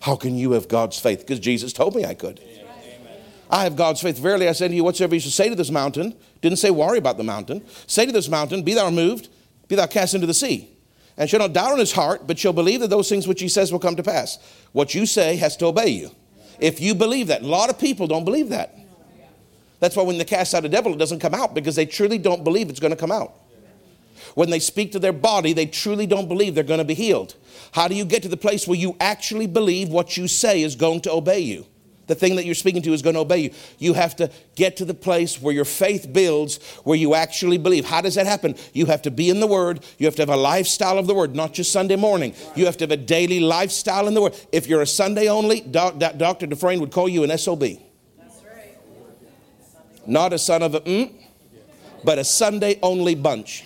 [0.02, 1.20] How can you have God's faith?
[1.20, 2.42] Because Jesus told me I could.
[3.50, 4.18] I have God's faith.
[4.18, 6.98] Verily I say to you, whatsoever you shall say to this mountain, didn't say worry
[6.98, 7.64] about the mountain.
[7.88, 9.30] Say to this mountain, Be thou removed,
[9.68, 10.70] be thou cast into the sea.
[11.18, 13.48] And shall not doubt in his heart, but shall believe that those things which he
[13.48, 14.40] says will come to pass.
[14.72, 16.10] What you say has to obey you.
[16.60, 18.76] If you believe that, a lot of people don't believe that.
[19.80, 22.18] That's why when they cast out a devil, it doesn't come out because they truly
[22.18, 23.34] don't believe it's going to come out.
[24.36, 27.36] When they speak to their body, they truly don't believe they're going to be healed.
[27.72, 30.76] How do you get to the place where you actually believe what you say is
[30.76, 31.66] going to obey you?
[32.08, 33.52] The thing that you're speaking to is going to obey you.
[33.80, 37.86] You have to get to the place where your faith builds, where you actually believe.
[37.86, 38.56] How does that happen?
[38.74, 39.86] You have to be in the Word.
[39.98, 42.36] You have to have a lifestyle of the Word, not just Sunday morning.
[42.56, 44.36] You have to have a daily lifestyle in the Word.
[44.52, 46.48] If you're a Sunday only, doc, doc, Dr.
[46.48, 47.64] Dufresne would call you an SOB.
[50.06, 51.14] Not a son of a mm,
[52.04, 53.64] but a Sunday only bunch.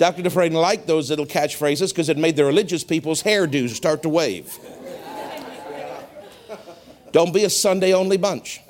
[0.00, 0.22] Dr.
[0.22, 4.58] Dufresne liked those little catchphrases because it made the religious people's hairdos start to wave.
[7.12, 8.62] Don't be a Sunday only bunch.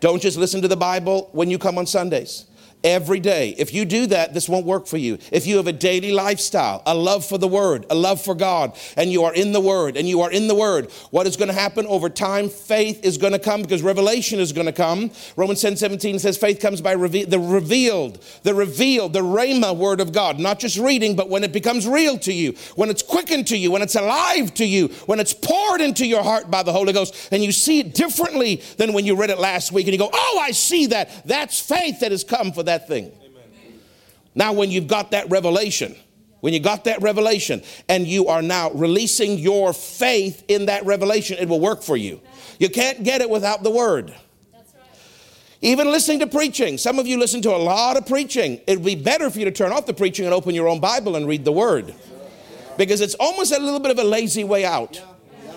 [0.00, 2.46] Don't just listen to the Bible when you come on Sundays
[2.84, 3.54] every day.
[3.58, 5.18] If you do that, this won't work for you.
[5.30, 8.76] If you have a daily lifestyle, a love for the Word, a love for God,
[8.96, 11.48] and you are in the Word, and you are in the Word, what is going
[11.48, 12.48] to happen over time?
[12.48, 15.10] Faith is going to come because revelation is going to come.
[15.36, 20.00] Romans 10 17 says faith comes by reve- the revealed, the revealed, the Rhema Word
[20.00, 20.38] of God.
[20.38, 23.70] Not just reading, but when it becomes real to you, when it's quickened to you,
[23.70, 27.28] when it's alive to you, when it's poured into your heart by the Holy Ghost,
[27.30, 30.10] and you see it differently than when you read it last week, and you go,
[30.12, 31.26] Oh, I see that.
[31.26, 33.12] That's faith that has come for that that thing.
[33.24, 33.80] Amen.
[34.34, 35.94] Now, when you've got that revelation,
[36.40, 41.36] when you got that revelation and you are now releasing your faith in that revelation,
[41.38, 42.20] it will work for you.
[42.58, 44.14] You can't get it without the word.
[45.60, 46.76] Even listening to preaching.
[46.78, 48.60] Some of you listen to a lot of preaching.
[48.66, 50.80] It would be better for you to turn off the preaching and open your own
[50.80, 51.94] Bible and read the word.
[52.76, 55.00] Because it's almost a little bit of a lazy way out.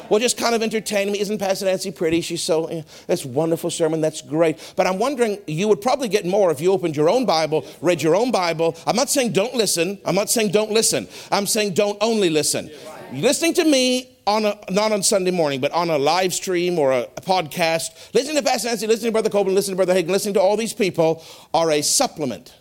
[0.10, 1.20] Well, just kind of entertain me.
[1.20, 2.22] Isn't Pastor Nancy pretty?
[2.22, 4.02] She's so, eh, that's wonderful sermon.
[4.02, 4.74] That's great.
[4.76, 8.02] But I'm wondering, you would probably get more if you opened your own Bible, read
[8.02, 8.76] your own Bible.
[8.86, 10.00] I'm not saying don't listen.
[10.06, 11.08] I'm not saying don't listen.
[11.32, 12.70] I'm saying don't only listen.
[13.14, 16.92] Listening to me on a, not on Sunday morning, but on a live stream or
[16.92, 20.10] a, a podcast, listening to Pastor Nancy, listening to Brother Copeland, listening to Brother Hagin,
[20.10, 22.54] listening to all these people are a supplement.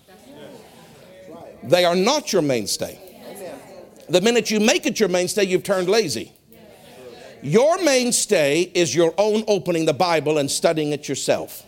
[1.63, 3.01] They are not your mainstay.
[4.09, 6.33] The minute you make it your mainstay, you've turned lazy.
[7.45, 11.63] Your mainstay is your own opening the Bible and studying it yourself.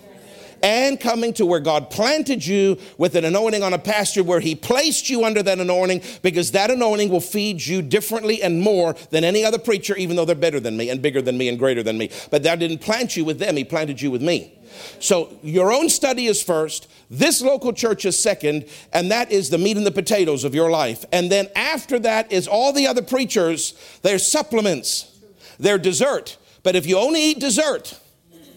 [0.62, 4.54] And coming to where God planted you with an anointing on a pasture where He
[4.54, 9.22] placed you under that anointing because that anointing will feed you differently and more than
[9.22, 11.82] any other preacher, even though they're better than me and bigger than me and greater
[11.82, 12.10] than me.
[12.30, 14.54] But that didn't plant you with them, He planted you with me.
[14.98, 19.58] So your own study is first, this local church is second, and that is the
[19.58, 21.04] meat and the potatoes of your life.
[21.12, 25.15] And then after that is all the other preachers, they're supplements.
[25.58, 26.36] They're dessert.
[26.62, 27.98] But if you only eat dessert,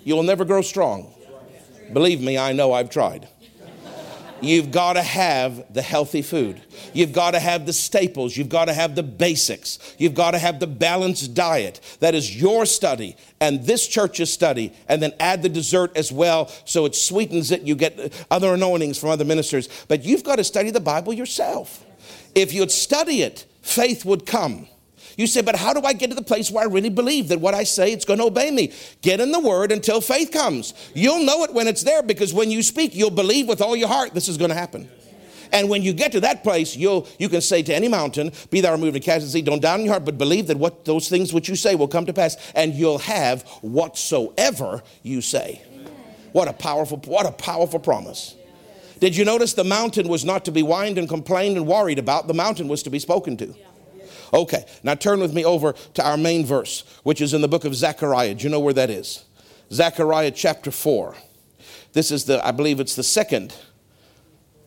[0.03, 1.13] you'll never grow strong.
[1.93, 3.27] Believe me, I know I've tried.
[4.41, 6.61] You've got to have the healthy food.
[6.93, 8.37] You've got to have the staples.
[8.37, 9.79] You've got to have the basics.
[9.97, 11.81] You've got to have the balanced diet.
[11.99, 14.73] That is your study and this church's study.
[14.87, 17.63] And then add the dessert as well so it sweetens it.
[17.63, 19.67] You get other anointings from other ministers.
[19.87, 21.85] But you've got to study the Bible yourself.
[22.33, 24.67] If you'd study it, faith would come.
[25.19, 27.41] You say, but how do I get to the place where I really believe that
[27.41, 28.71] what I say it's going to obey me?
[29.01, 30.73] Get in the word until faith comes.
[30.93, 33.89] You'll know it when it's there because when you speak, you'll believe with all your
[33.89, 34.89] heart this is going to happen.
[35.51, 38.61] And when you get to that place, you'll, you can say to any mountain, be
[38.61, 40.85] thou removed and cast into sea, don't doubt in your heart, but believe that what
[40.85, 45.61] those things which you say will come to pass, and you'll have whatsoever you say.
[46.31, 48.35] What a powerful, what a powerful promise.
[49.01, 52.27] Did you notice the mountain was not to be whined and complained and worried about?
[52.27, 53.53] The mountain was to be spoken to.
[54.33, 57.65] Okay, now turn with me over to our main verse, which is in the book
[57.65, 58.35] of Zechariah.
[58.35, 59.25] Do you know where that is?
[59.71, 61.15] Zechariah chapter 4.
[61.93, 63.55] This is the, I believe it's the second,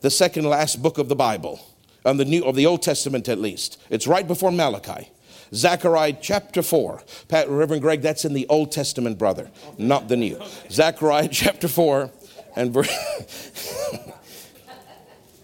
[0.00, 1.60] the second last book of the Bible,
[2.04, 3.80] on the new of the Old Testament at least.
[3.90, 5.10] It's right before Malachi.
[5.54, 7.02] Zechariah chapter 4.
[7.28, 10.40] Pat, Reverend Greg, that's in the Old Testament, brother, not the New.
[10.70, 12.10] Zechariah chapter 4
[12.56, 13.88] and verse.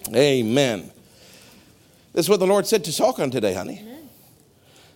[0.15, 0.91] Amen.
[2.13, 3.88] This is what the Lord said to talk on today, honey.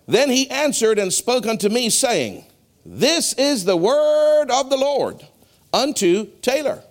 [0.07, 2.45] Then he answered and spoke unto me, saying,
[2.85, 5.27] This is the word of the Lord
[5.73, 6.83] unto Taylor.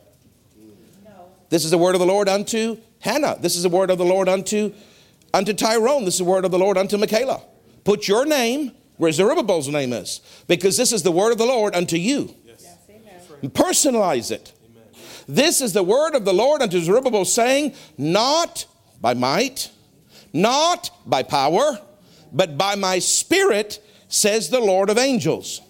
[1.50, 3.38] This is the word of the Lord unto Hannah.
[3.39, 4.74] This is the word of the Lord unto,
[5.34, 6.06] unto Tyrone.
[6.06, 7.41] This is the word of the Lord unto Michaela.
[7.84, 11.76] Put your name where Zerubbabel's name is, because this is the word of the Lord
[11.76, 12.34] unto you.
[12.45, 12.78] Yes.
[13.43, 14.54] Personalize it.
[14.63, 14.84] Amen.
[15.28, 18.65] This is the word of the Lord unto Zerubbabel, saying, Not
[19.02, 19.71] by might,
[20.32, 21.80] not by power,
[22.32, 25.62] but by my spirit, says the Lord of angels.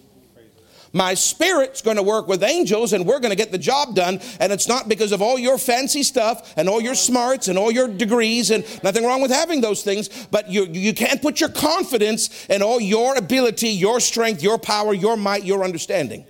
[0.92, 4.20] My spirit's going to work with angels and we're going to get the job done.
[4.40, 7.70] And it's not because of all your fancy stuff and all your smarts and all
[7.70, 10.10] your degrees and nothing wrong with having those things.
[10.30, 14.92] But you, you can't put your confidence in all your ability, your strength, your power,
[14.92, 16.26] your might, your understanding.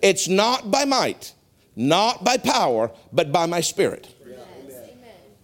[0.00, 1.34] It's not by might,
[1.76, 4.08] not by power, but by my spirit.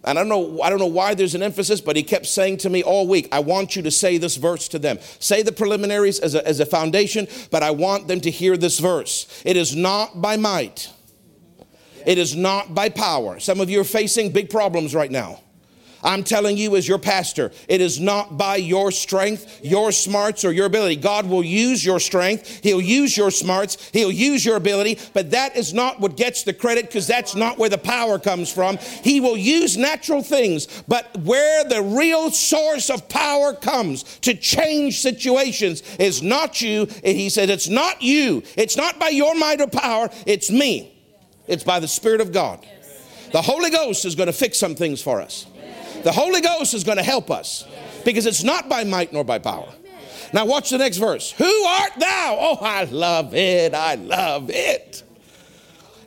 [0.07, 2.57] And I don't know, I don't know why there's an emphasis, but he kept saying
[2.59, 4.99] to me all week, I want you to say this verse to them.
[5.19, 8.79] Say the preliminaries as a, as a foundation, but I want them to hear this
[8.79, 9.43] verse.
[9.45, 10.89] It is not by might.
[12.05, 13.37] It is not by power.
[13.41, 15.41] Some of you are facing big problems right now.
[16.07, 20.53] I'm telling you, as your pastor, it is not by your strength, your smarts, or
[20.53, 20.95] your ability.
[20.95, 25.57] God will use your strength, He'll use your smarts, He'll use your ability, but that
[25.57, 28.77] is not what gets the credit because that's not where the power comes from.
[28.77, 35.01] He will use natural things, but where the real source of power comes to change
[35.01, 36.87] situations is not you.
[37.03, 40.93] He said, It's not you, it's not by your might or power, it's me.
[41.47, 42.65] It's by the Spirit of God.
[43.33, 45.47] The Holy Ghost is going to fix some things for us.
[46.07, 47.65] The Holy Ghost is going to help us
[48.05, 49.67] because it's not by might nor by power.
[50.31, 51.31] Now, watch the next verse.
[51.31, 52.37] Who art thou?
[52.39, 53.73] Oh, I love it.
[53.73, 55.03] I love it.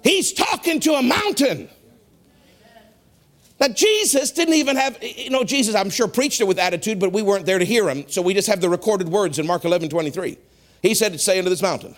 [0.02, 1.68] He's talking to a mountain.
[3.60, 7.12] Now, Jesus didn't even have, you know, Jesus, I'm sure, preached it with attitude, but
[7.12, 8.08] we weren't there to hear him.
[8.08, 10.38] So we just have the recorded words in Mark 11 23.
[10.80, 11.94] He said, Say unto this mountain.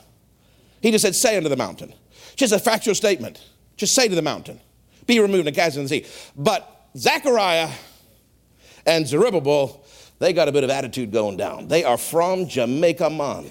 [0.80, 1.94] He just said, Say unto the mountain.
[2.34, 3.48] Just a factual statement.
[3.76, 4.58] Just say to the mountain,
[5.06, 6.32] Be removed and cast into the sea.
[6.34, 7.70] But Zechariah
[8.86, 9.84] and Zerubbabel,
[10.18, 11.68] they got a bit of attitude going down.
[11.68, 13.46] They are from Jamaica, man.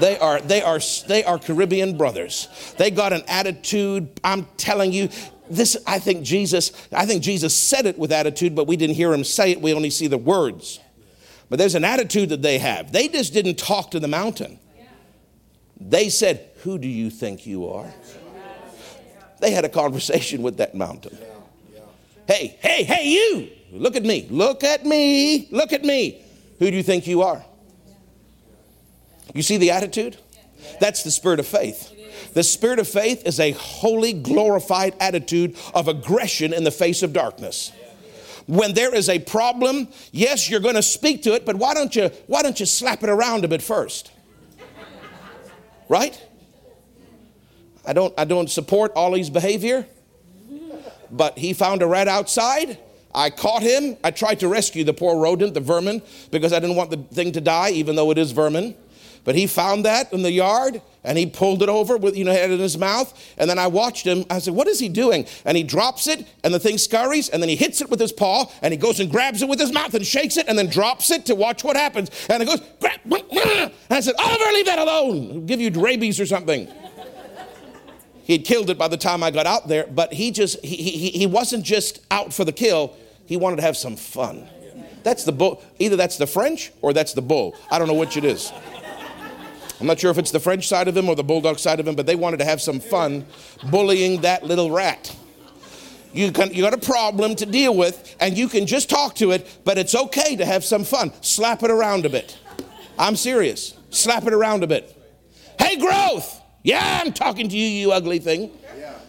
[0.00, 2.48] They are, they are, they are Caribbean brothers.
[2.78, 4.20] They got an attitude.
[4.24, 5.08] I'm telling you,
[5.48, 9.12] this, I think Jesus, I think Jesus said it with attitude, but we didn't hear
[9.12, 9.60] him say it.
[9.60, 10.80] We only see the words.
[11.48, 12.92] But there's an attitude that they have.
[12.92, 14.58] They just didn't talk to the mountain.
[15.78, 17.92] They said, Who do you think you are?
[19.40, 21.18] They had a conversation with that mountain.
[22.26, 23.50] Hey, hey, hey, you!
[23.74, 24.28] Look at me.
[24.30, 25.48] Look at me.
[25.50, 26.22] Look at me.
[26.60, 27.44] Who do you think you are?
[29.34, 30.16] You see the attitude?
[30.80, 31.90] That's the spirit of faith.
[32.34, 37.12] The spirit of faith is a holy, glorified attitude of aggression in the face of
[37.12, 37.72] darkness.
[38.46, 41.96] When there is a problem, yes, you're going to speak to it, but why don't
[41.96, 44.12] you why don't you slap it around a bit first?
[45.88, 46.20] Right?
[47.86, 49.86] I don't I don't support Ollie's behavior,
[51.10, 52.78] but he found a rat outside.
[53.14, 53.96] I caught him.
[54.02, 57.32] I tried to rescue the poor rodent, the vermin, because I didn't want the thing
[57.32, 58.74] to die, even though it is vermin.
[59.24, 62.32] But he found that in the yard and he pulled it over with, you know,
[62.32, 63.34] had it in his mouth.
[63.38, 64.24] And then I watched him.
[64.28, 65.26] I said, What is he doing?
[65.46, 68.12] And he drops it and the thing scurries and then he hits it with his
[68.12, 70.68] paw and he goes and grabs it with his mouth and shakes it and then
[70.68, 72.10] drops it to watch what happens.
[72.28, 75.30] And it goes, grab, and I said, oh, Oliver, leave that alone.
[75.30, 76.68] It'll give you rabies or something.
[78.24, 81.10] He'd killed it by the time I got out there, but he just, he, he,
[81.10, 82.96] he wasn't just out for the kill.
[83.26, 84.48] He wanted to have some fun.
[85.02, 85.62] That's the bull.
[85.78, 87.56] Either that's the French or that's the bull.
[87.70, 88.52] I don't know which it is.
[89.80, 91.86] I'm not sure if it's the French side of him or the bulldog side of
[91.86, 93.26] him, but they wanted to have some fun
[93.70, 95.14] bullying that little rat.
[96.12, 99.32] You, can, you got a problem to deal with, and you can just talk to
[99.32, 101.12] it, but it's okay to have some fun.
[101.22, 102.38] Slap it around a bit.
[102.98, 103.76] I'm serious.
[103.90, 104.96] Slap it around a bit.
[105.58, 106.40] Hey, growth.
[106.62, 108.50] Yeah, I'm talking to you, you ugly thing.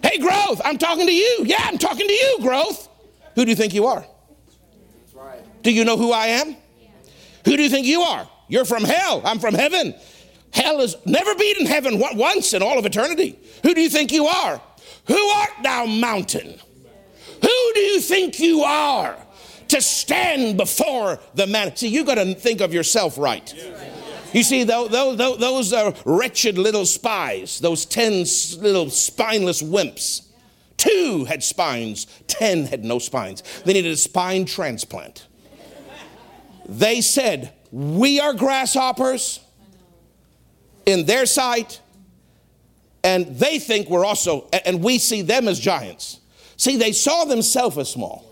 [0.01, 0.62] Hey, growth.
[0.65, 1.43] I'm talking to you.
[1.45, 2.89] Yeah, I'm talking to you, growth.
[3.36, 4.06] Who do you think you are?
[5.62, 6.56] Do you know who I am?
[7.45, 8.28] Who do you think you are?
[8.48, 9.21] You're from hell.
[9.26, 9.95] I'm from heaven.
[10.52, 13.38] Hell has never been in heaven once in all of eternity.
[13.63, 14.62] Who do you think you are?
[15.08, 16.60] Who art thou, mountain?
[17.41, 19.17] Who do you think you are
[19.67, 21.76] to stand before the man?
[21.76, 23.54] See, you got to think of yourself right.
[24.34, 28.26] You see, those, those, those are wretched little spies, those 10
[28.62, 30.26] little spineless wimps.
[30.86, 33.43] Two had spines, 10 had no spines.
[33.65, 35.28] They needed a spine transplant.
[36.67, 39.39] They said, We are grasshoppers
[40.86, 41.82] in their sight,
[43.04, 46.19] and they think we're also, and we see them as giants.
[46.58, 48.26] See, they saw themselves as small.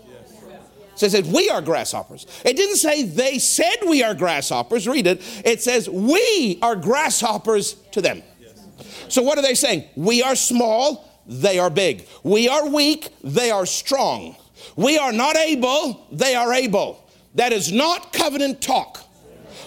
[0.96, 2.26] So it We are grasshoppers.
[2.44, 4.86] It didn't say they said we are grasshoppers.
[4.86, 5.20] Read it.
[5.44, 8.22] It says, We are grasshoppers to them.
[9.08, 9.84] So what are they saying?
[9.96, 12.06] We are small, they are big.
[12.22, 14.36] We are weak, they are strong.
[14.76, 17.04] We are not able, they are able.
[17.34, 18.98] That is not covenant talk.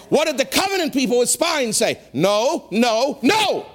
[0.08, 1.98] What did the covenant people with spines say?
[2.12, 3.66] No, no, no.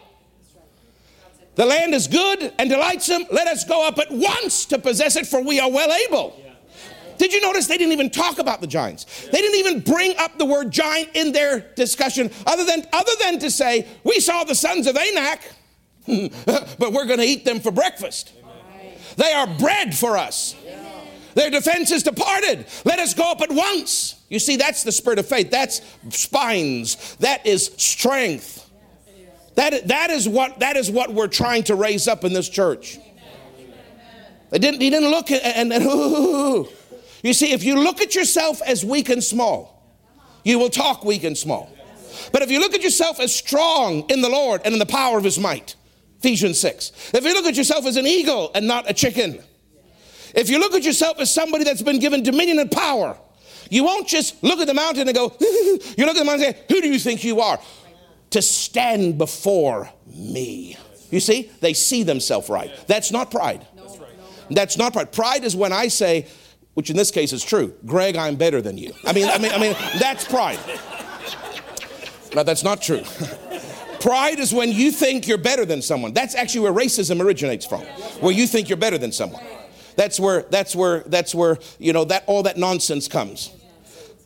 [1.56, 3.26] The land is good and delightsome.
[3.32, 6.40] Let us go up at once to possess it, for we are well able.
[7.20, 9.28] Did you notice they didn't even talk about the giants?
[9.32, 13.38] They didn't even bring up the word giant in their discussion, other than, other than
[13.40, 15.40] to say, We saw the sons of Anak,
[16.78, 18.34] but we're going to eat them for breakfast.
[19.16, 20.56] They are bread for us.
[21.36, 22.66] Their defense is departed.
[22.86, 24.22] Let us go up at once.
[24.30, 25.50] You see, that's the spirit of faith.
[25.50, 27.16] That's spines.
[27.18, 28.70] That is strength.
[29.56, 33.00] That, that, is what, that is what we're trying to raise up in this church.
[34.50, 35.72] They didn't, he didn't look at, and,
[37.24, 39.84] you see, if you look at yourself as weak and small,
[40.44, 41.72] you will talk weak and small.
[42.32, 45.18] But if you look at yourself as strong in the Lord and in the power
[45.18, 45.76] of his might,
[46.24, 47.12] Ephesians 6.
[47.14, 49.44] If you look at yourself as an eagle and not a chicken,
[50.34, 53.18] if you look at yourself as somebody that's been given dominion and power,
[53.70, 56.56] you won't just look at the mountain and go, you look at the mountain and
[56.56, 57.60] say, Who do you think you are?
[58.30, 60.78] To stand before me.
[61.12, 62.72] You see, they see themselves right.
[62.88, 63.68] That's not pride.
[64.50, 65.12] That's not pride.
[65.12, 66.28] Pride is when I say,
[66.74, 68.94] which in this case is true, Greg, I'm better than you.
[69.06, 70.60] I mean, I mean, I mean, that's pride.
[72.34, 73.04] But that's not true.
[74.04, 76.12] Pride is when you think you're better than someone.
[76.12, 77.80] That's actually where racism originates from,
[78.20, 79.42] where you think you're better than someone.
[79.96, 83.50] That's where, that's where, that's where, you know, that all that nonsense comes.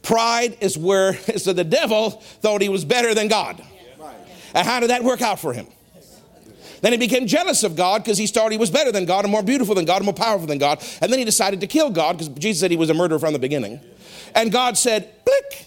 [0.01, 3.63] Pride is where, so the devil thought he was better than God.
[4.55, 5.67] And how did that work out for him?
[6.81, 9.31] Then he became jealous of God because he thought he was better than God and
[9.31, 10.83] more beautiful than God and more powerful than God.
[11.01, 13.33] And then he decided to kill God because Jesus said he was a murderer from
[13.33, 13.79] the beginning.
[14.33, 15.65] And God said, Blick.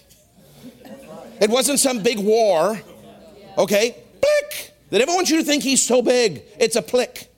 [1.41, 2.81] It wasn't some big war.
[3.59, 3.97] Okay?
[4.21, 4.75] Blick.
[4.91, 6.43] The devil wants you to think he's so big.
[6.59, 7.29] It's a plick.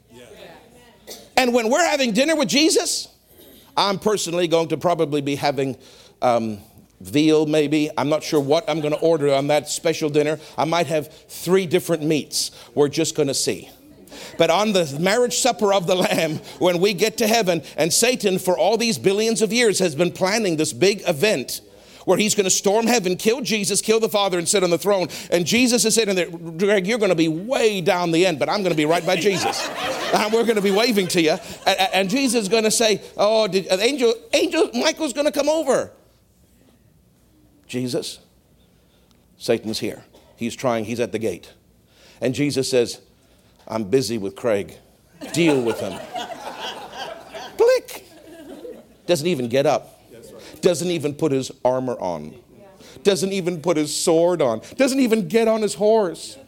[1.37, 3.09] And when we're having dinner with Jesus,
[3.77, 5.77] I'm personally going to probably be having
[6.21, 6.59] um,
[7.01, 7.91] veal, maybe.
[7.97, 10.39] I'm not sure what I'm going to order on that special dinner.
[10.57, 12.51] I might have three different meats.
[12.75, 13.71] We're just going to see.
[14.39, 18.39] But on the marriage supper of the Lamb, when we get to heaven, and Satan,
[18.39, 21.61] for all these billions of years, has been planning this big event
[22.05, 24.79] where he's going to storm heaven, kill Jesus, kill the Father, and sit on the
[24.79, 25.09] throne.
[25.31, 28.49] And Jesus is sitting there, Greg, you're going to be way down the end, but
[28.49, 29.69] I'm going to be right by Jesus.
[30.15, 31.37] and we're going to be waving to you.
[31.67, 35.33] And, and Jesus is going to say, Oh, did, uh, angel, angel Michael's going to
[35.33, 35.93] come over.
[37.67, 38.19] Jesus,
[39.39, 40.05] Satan's here.
[40.37, 41.53] He's trying, he's at the gate.
[42.21, 43.01] And Jesus says,
[43.67, 44.77] I'm busy with Craig.
[45.33, 45.99] Deal with him.
[47.57, 48.05] Click.
[49.07, 49.92] Doesn't even get up.
[50.63, 52.35] Doesn't even put his armor on.
[53.03, 54.63] Doesn't even put his sword on.
[54.77, 56.39] Doesn't even get on his horse.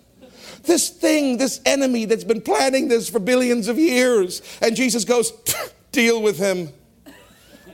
[0.62, 4.41] This thing, this enemy that's been planning this for billions of years.
[4.62, 5.33] And Jesus goes,
[5.93, 6.71] Deal with him.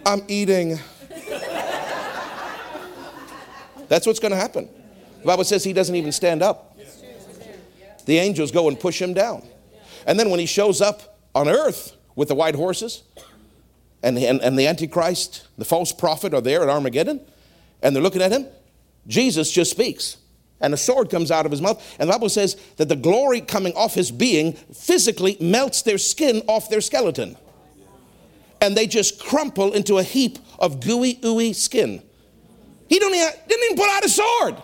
[0.04, 0.78] I'm eating.
[3.88, 4.68] That's what's going to happen.
[5.20, 6.78] The Bible says he doesn't even stand up.
[8.06, 9.46] The angels go and push him down.
[10.06, 13.02] And then when he shows up on earth with the white horses
[14.02, 17.20] and the, and, and the Antichrist, the false prophet are there at Armageddon,
[17.82, 18.46] and they're looking at him,
[19.06, 20.16] Jesus just speaks.
[20.60, 21.82] And a sword comes out of his mouth.
[21.98, 26.42] And the Bible says that the glory coming off his being physically melts their skin
[26.48, 27.36] off their skeleton.
[28.60, 32.02] And they just crumple into a heap of gooey, ooey skin.
[32.88, 34.62] He don't even, didn't even pull out a sword.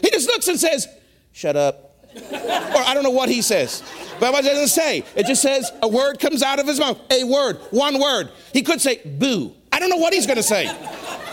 [0.00, 0.88] He just looks and says,
[1.32, 1.87] Shut up.
[2.32, 3.82] Or I don't know what he says.
[4.20, 5.04] But what doesn't say.
[5.14, 7.00] It just says a word comes out of his mouth.
[7.10, 8.30] A word, one word.
[8.52, 9.54] He could say boo.
[9.70, 10.66] I don't know what he's going to say.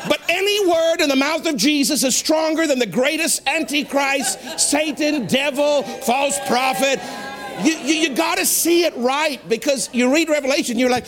[0.08, 5.26] But any word in the mouth of Jesus is stronger than the greatest antichrist, Satan,
[5.26, 7.00] devil, false prophet.
[7.64, 11.06] You, you, you got to see it right because you read Revelation, you're like,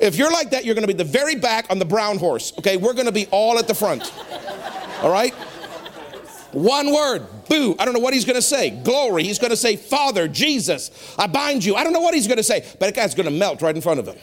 [0.00, 2.52] if you're like that, you're going to be the very back on the brown horse.
[2.58, 4.12] Okay, we're going to be all at the front.
[5.02, 5.34] All right?
[6.54, 7.74] One word, boo.
[7.78, 8.70] I don't know what he's going to say.
[8.70, 9.24] Glory.
[9.24, 11.74] He's going to say, Father, Jesus, I bind you.
[11.74, 13.74] I don't know what he's going to say, but that guy's going to melt right
[13.74, 14.16] in front of him.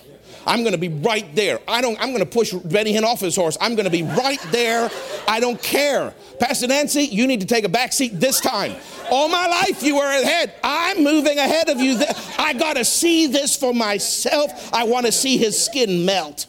[0.46, 1.60] I'm going to be right there.
[1.68, 3.58] I don't, I'm going to push Benny Hinn off his horse.
[3.62, 4.90] I'm going to be right there.
[5.28, 6.14] I don't care.
[6.40, 8.76] Pastor Nancy, you need to take a back seat this time.
[9.12, 10.54] All my life you were ahead.
[10.64, 12.02] I'm moving ahead of you.
[12.40, 14.74] I got to see this for myself.
[14.74, 16.48] I want to see his skin melt.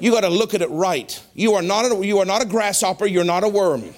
[0.00, 1.20] You got to look at it right.
[1.34, 3.94] You are not a, you are not a grasshopper, you're not a worm.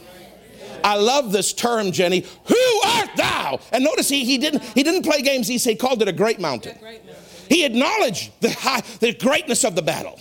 [0.82, 2.24] I love this term, Jenny.
[2.46, 3.60] Who art thou?
[3.72, 5.46] And notice he, he didn't he didn't play games.
[5.46, 6.78] He said called it a great mountain.
[7.48, 10.18] He acknowledged the high, the greatness of the battle.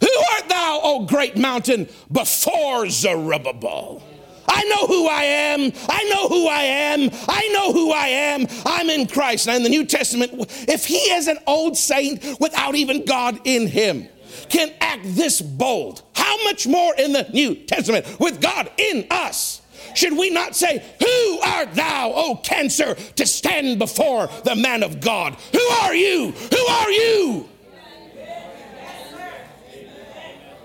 [0.00, 4.02] Who art thou, O great mountain, before Zerubbabel?
[4.46, 5.72] I know who I am.
[5.88, 7.10] I know who I am.
[7.28, 8.46] I know who I am.
[8.66, 9.46] I'm in Christ.
[9.46, 10.32] Now, in the New Testament,
[10.68, 14.06] if he is an old saint without even God in him,
[14.48, 19.60] can act this bold, how much more in the New Testament with God in us?
[19.94, 25.00] Should we not say, Who art thou, O cancer, to stand before the man of
[25.00, 25.36] God?
[25.52, 26.30] Who are you?
[26.30, 27.48] Who are you?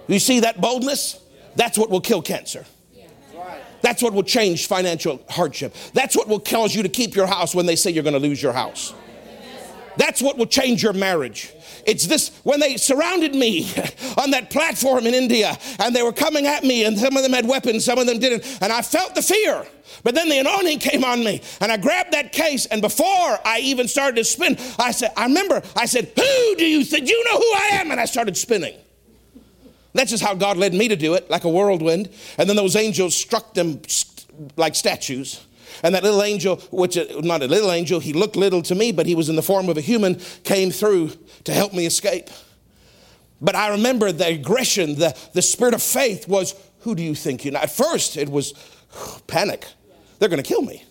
[0.07, 1.21] You see that boldness?
[1.55, 2.65] That's what will kill cancer.
[3.81, 5.73] That's what will change financial hardship.
[5.93, 8.19] That's what will cause you to keep your house when they say you're going to
[8.19, 8.93] lose your house.
[9.97, 11.53] That's what will change your marriage.
[11.85, 13.71] It's this when they surrounded me
[14.17, 17.33] on that platform in India and they were coming at me, and some of them
[17.33, 19.65] had weapons, some of them didn't, and I felt the fear.
[20.03, 23.59] But then the anointing came on me, and I grabbed that case, and before I
[23.63, 27.09] even started to spin, I said, I remember, I said, Who do you think?
[27.09, 27.91] You know who I am?
[27.91, 28.77] And I started spinning.
[29.93, 32.09] That's just how God led me to do it, like a whirlwind.
[32.37, 33.81] And then those angels struck them
[34.55, 35.45] like statues.
[35.83, 38.91] And that little angel, which uh, not a little angel, he looked little to me,
[38.91, 41.11] but he was in the form of a human, came through
[41.45, 42.29] to help me escape.
[43.41, 47.45] But I remember the aggression, the, the spirit of faith was, who do you think
[47.45, 47.59] you know?
[47.59, 48.53] At first, it was
[49.27, 49.65] panic.
[50.19, 50.83] They're going to kill me.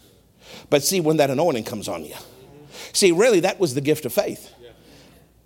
[0.70, 2.14] But see, when that anointing comes on you,
[2.92, 4.54] see, really, that was the gift of faith.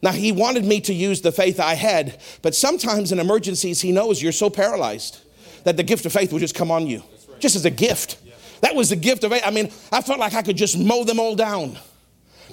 [0.03, 3.93] Now, he wanted me to use the faith I had, but sometimes in emergencies, he
[3.93, 5.21] knows you're so paralyzed
[5.63, 7.05] that the gift of faith will just come on you,
[7.39, 8.19] just as a gift.
[8.63, 9.33] That was the gift of.
[9.33, 11.79] I mean, I felt like I could just mow them all down.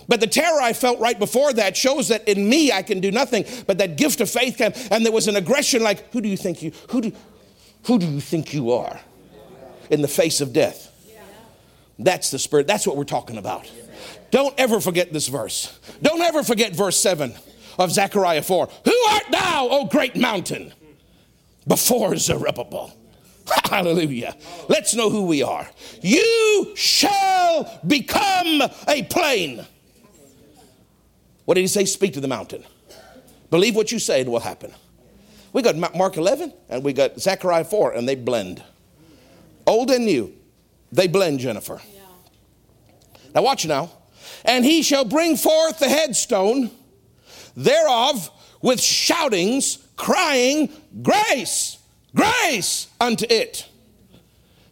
[0.07, 3.11] But the terror I felt right before that shows that in me I can do
[3.11, 3.45] nothing.
[3.67, 6.35] But that gift of faith came, and there was an aggression like, who do you
[6.35, 7.11] think you, who do,
[7.83, 8.99] who do you think you are
[9.91, 10.87] in the face of death?
[11.99, 12.65] That's the spirit.
[12.65, 13.69] That's what we're talking about.
[14.31, 15.77] Don't ever forget this verse.
[16.01, 17.33] Don't ever forget verse 7
[17.77, 18.69] of Zechariah 4.
[18.85, 20.73] Who art thou, O great mountain?
[21.67, 22.95] Before Zerubbabel.
[23.69, 24.35] Hallelujah.
[24.67, 25.69] Let's know who we are.
[26.01, 29.65] You shall become a plain.
[31.45, 31.85] What did he say?
[31.85, 32.63] Speak to the mountain.
[33.49, 34.71] Believe what you say, it will happen.
[35.51, 38.63] We got Mark 11 and we got Zechariah 4, and they blend.
[39.65, 40.33] Old and new,
[40.91, 41.81] they blend, Jennifer.
[43.33, 43.91] Now, watch now.
[44.45, 46.71] And he shall bring forth the headstone
[47.55, 48.29] thereof
[48.61, 50.69] with shoutings, crying,
[51.01, 51.68] Grace,
[52.15, 53.67] grace unto it.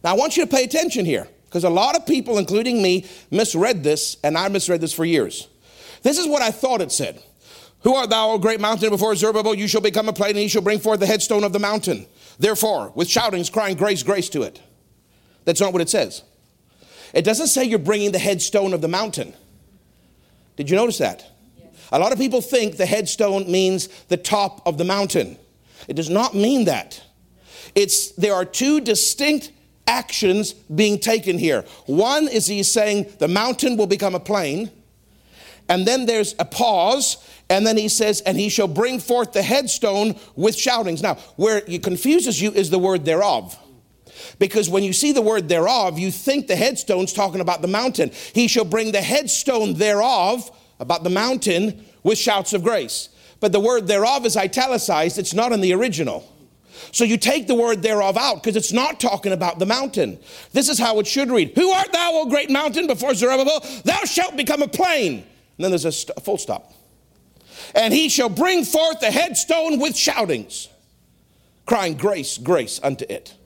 [0.04, 3.06] Now, I want you to pay attention here because a lot of people, including me,
[3.32, 5.48] misread this, and I misread this for years.
[6.04, 7.22] This is what I thought it said.
[7.82, 8.90] Who art thou, O great mountain?
[8.90, 11.54] Before Zerubbabel, you shall become a plain, and he shall bring forth the headstone of
[11.54, 12.08] the mountain.
[12.40, 14.62] Therefore, with shoutings, crying, Grace, grace to it.
[15.46, 16.24] That's not what it says.
[17.14, 19.34] It doesn't say you're bringing the headstone of the mountain.
[20.58, 21.26] Did you notice that?
[21.58, 21.70] Yes.
[21.92, 25.38] A lot of people think the headstone means the top of the mountain.
[25.88, 27.02] It does not mean that.
[27.78, 29.52] It's there are two distinct
[29.86, 31.64] actions being taken here.
[31.86, 34.72] One is he's saying the mountain will become a plain,
[35.70, 37.18] and then there's a pause,
[37.52, 41.04] and then he says, and he shall bring forth the headstone with shoutings.
[41.04, 43.56] Now, where it confuses you is the word thereof.
[44.40, 48.10] Because when you see the word thereof, you think the headstone's talking about the mountain.
[48.34, 50.50] He shall bring the headstone thereof,
[50.80, 53.10] about the mountain, with shouts of grace.
[53.40, 56.28] But the word thereof is italicized, it's not in the original.
[56.92, 60.20] So you take the word thereof out because it's not talking about the mountain.
[60.52, 63.64] This is how it should read Who art thou, O great mountain, before Zerubbabel?
[63.84, 65.14] Thou shalt become a plain.
[65.14, 65.26] And
[65.64, 66.74] then there's a, st- full stop.
[67.74, 70.70] And he shall bring forth the headstone with shoutings,
[71.66, 73.37] crying, Grace, grace unto it.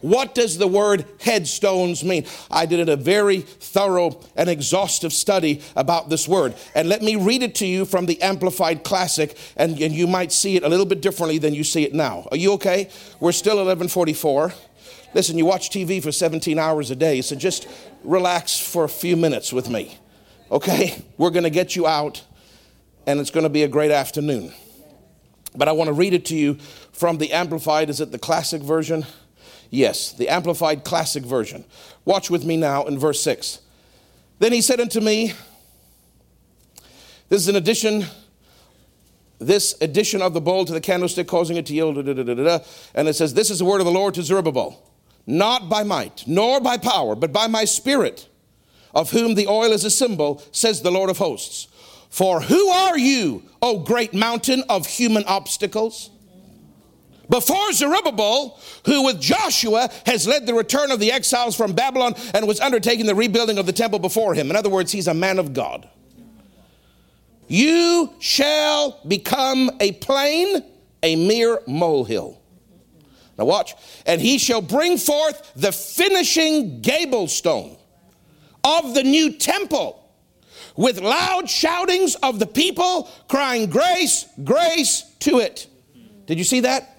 [0.00, 2.26] What does the word headstones mean?
[2.50, 6.54] I did a very thorough and exhaustive study about this word.
[6.74, 10.32] And let me read it to you from the Amplified Classic, and, and you might
[10.32, 12.28] see it a little bit differently than you see it now.
[12.30, 12.90] Are you okay?
[13.20, 14.52] We're still 1144.
[15.14, 17.66] Listen, you watch TV for 17 hours a day, so just
[18.04, 19.98] relax for a few minutes with me.
[20.50, 21.02] Okay?
[21.16, 22.24] We're going to get you out,
[23.06, 24.52] and it's going to be a great afternoon.
[25.56, 26.54] But I want to read it to you
[26.92, 27.90] from the Amplified.
[27.90, 29.06] Is it the classic version?
[29.70, 31.64] Yes, the Amplified Classic Version.
[32.04, 33.60] Watch with me now in verse 6.
[34.38, 35.34] Then he said unto me,
[37.28, 38.06] This is an addition,
[39.38, 41.96] this addition of the bowl to the candlestick, causing it to yield.
[41.96, 42.58] Da, da, da,
[42.94, 44.80] and it says, This is the word of the Lord to Zerubbabel,
[45.26, 48.28] not by might, nor by power, but by my spirit,
[48.94, 51.68] of whom the oil is a symbol, says the Lord of hosts.
[52.08, 56.10] For who are you, O great mountain of human obstacles?
[57.28, 62.46] Before Zerubbabel, who with Joshua has led the return of the exiles from Babylon and
[62.46, 64.50] was undertaking the rebuilding of the temple before him.
[64.50, 65.88] In other words, he's a man of God.
[67.46, 70.62] You shall become a plain,
[71.02, 72.40] a mere molehill.
[73.38, 73.74] Now watch.
[74.04, 77.76] And he shall bring forth the finishing gable stone
[78.64, 80.04] of the new temple
[80.76, 85.66] with loud shoutings of the people crying, Grace, grace to it.
[86.26, 86.97] Did you see that?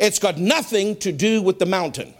[0.00, 2.14] It's got nothing to do with the mountain.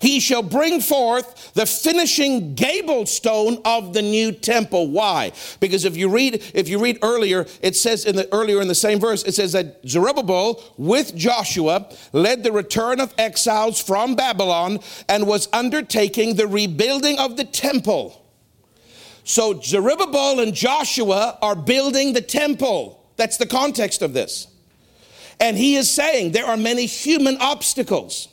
[0.00, 4.88] He shall bring forth the finishing gable stone of the new temple.
[4.88, 5.32] Why?
[5.58, 8.74] Because if you read, if you read earlier, it says in the earlier in the
[8.74, 14.78] same verse, it says that Zerubbabel with Joshua led the return of exiles from Babylon
[15.08, 18.20] and was undertaking the rebuilding of the temple.
[19.24, 23.04] So Zerubbabel and Joshua are building the temple.
[23.16, 24.46] That's the context of this.
[25.40, 28.28] And he is saying there are many human obstacles.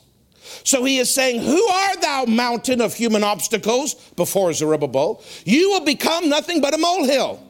[0.64, 3.94] So he is saying, Who art thou, mountain of human obstacles?
[4.16, 7.42] Before Zerubbabel, you will become nothing but a molehill.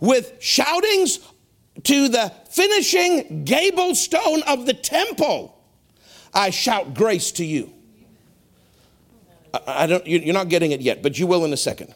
[0.00, 1.18] With shoutings
[1.84, 5.60] to the finishing gable stone of the temple,
[6.32, 7.72] I shout grace to you.
[9.66, 11.94] I, don't, you're not getting it yet, but you will in a second.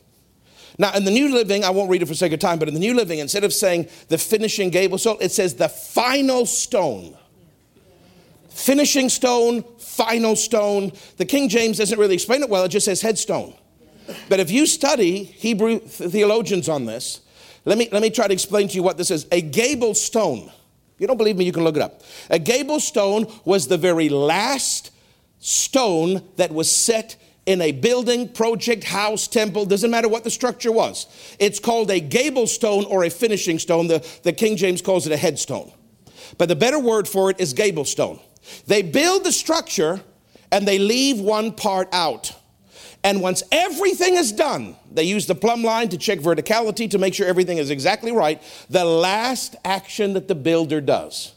[0.79, 2.75] Now, in the New Living, I won't read it for sake of time, but in
[2.75, 7.17] the New Living, instead of saying the finishing gable stone, it says the final stone.
[8.49, 10.93] Finishing stone, final stone.
[11.17, 13.55] The King James doesn't really explain it well, it just says headstone.
[14.29, 17.21] But if you study Hebrew theologians on this,
[17.65, 19.27] let me, let me try to explain to you what this is.
[19.31, 20.51] A gable stone,
[20.99, 22.03] you don't believe me, you can look it up.
[22.31, 24.91] A gable stone was the very last
[25.39, 27.17] stone that was set
[27.47, 31.07] in a building, project, house, temple, doesn't matter what the structure was.
[31.39, 33.89] It's called a gable stone or a finishing stone.
[33.89, 35.73] The, the King James calls it a headstone.
[36.39, 38.21] But the better word for it is gable stone.
[38.67, 40.01] They build the structure
[40.51, 42.33] and they leave one part out.
[43.05, 47.15] And once everything is done, they use the plumb line to check verticality to make
[47.15, 48.41] sure everything is exactly right.
[48.71, 51.35] The last action that the builder does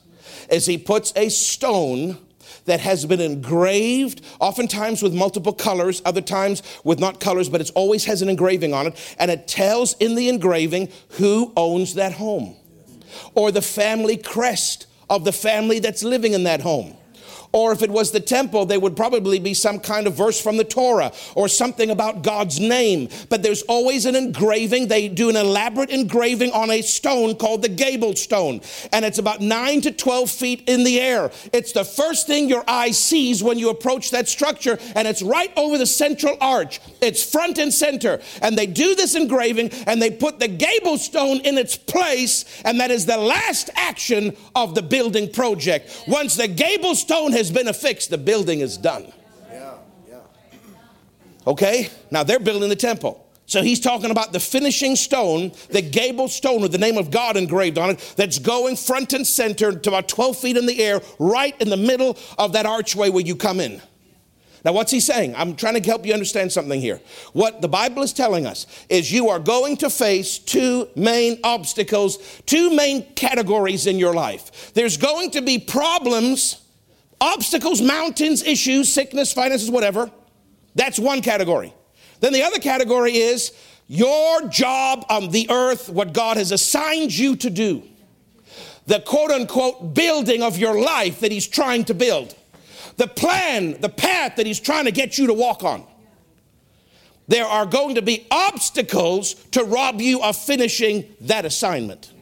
[0.51, 2.19] is he puts a stone
[2.65, 7.71] that has been engraved, oftentimes with multiple colors, other times with not colors, but it
[7.75, 9.15] always has an engraving on it.
[9.19, 12.55] And it tells in the engraving who owns that home
[13.33, 16.97] or the family crest of the family that's living in that home
[17.55, 20.57] Or if it was the temple, there would probably be some kind of verse from
[20.57, 23.07] the Torah or something about God's name.
[23.29, 24.89] But there's always an engraving.
[24.89, 28.59] They do an elaborate engraving on a stone called the gable stone.
[28.91, 31.31] And it's about 9 to 12 feet in the air.
[31.53, 35.53] It's the first thing your eye sees when you approach that structure, and it's right
[35.55, 36.81] over the central arch.
[36.99, 38.19] It's front and center.
[38.41, 42.81] And they do this engraving and they put the gable stone in its place, and
[42.81, 46.03] that is the last action of the building project.
[46.05, 49.11] Once the gable stone has been affixed, the building is done.
[49.51, 49.73] Yeah,
[50.07, 50.19] yeah.
[51.47, 51.89] Okay?
[52.11, 53.25] Now they're building the temple.
[53.47, 57.37] So he's talking about the finishing stone, the gable stone with the name of God
[57.37, 60.99] engraved on it, that's going front and center to about 12 feet in the air,
[61.19, 63.81] right in the middle of that archway where you come in.
[64.63, 65.35] Now, what's he saying?
[65.35, 66.99] I'm trying to help you understand something here.
[67.33, 72.17] What the Bible is telling us is you are going to face two main obstacles,
[72.47, 74.73] two main categories in your life.
[74.73, 76.64] There's going to be problems,
[77.21, 80.11] obstacles, mountains, issues, sickness, finances, whatever.
[80.75, 81.73] That's one category.
[82.19, 83.51] Then the other category is
[83.87, 87.83] your job on the earth, what God has assigned you to do.
[88.87, 92.35] The quote unquote building of your life that He's trying to build
[92.97, 95.85] the plan, the path that He's trying to get you to walk on.
[97.27, 102.13] There are going to be obstacles to rob you of finishing that assignment.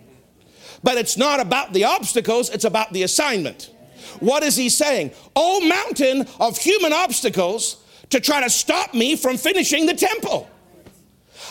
[0.82, 3.73] But it's not about the obstacles, it's about the assignment.
[4.20, 5.12] What is he saying?
[5.36, 7.78] Oh, mountain of human obstacles
[8.10, 10.50] to try to stop me from finishing the temple.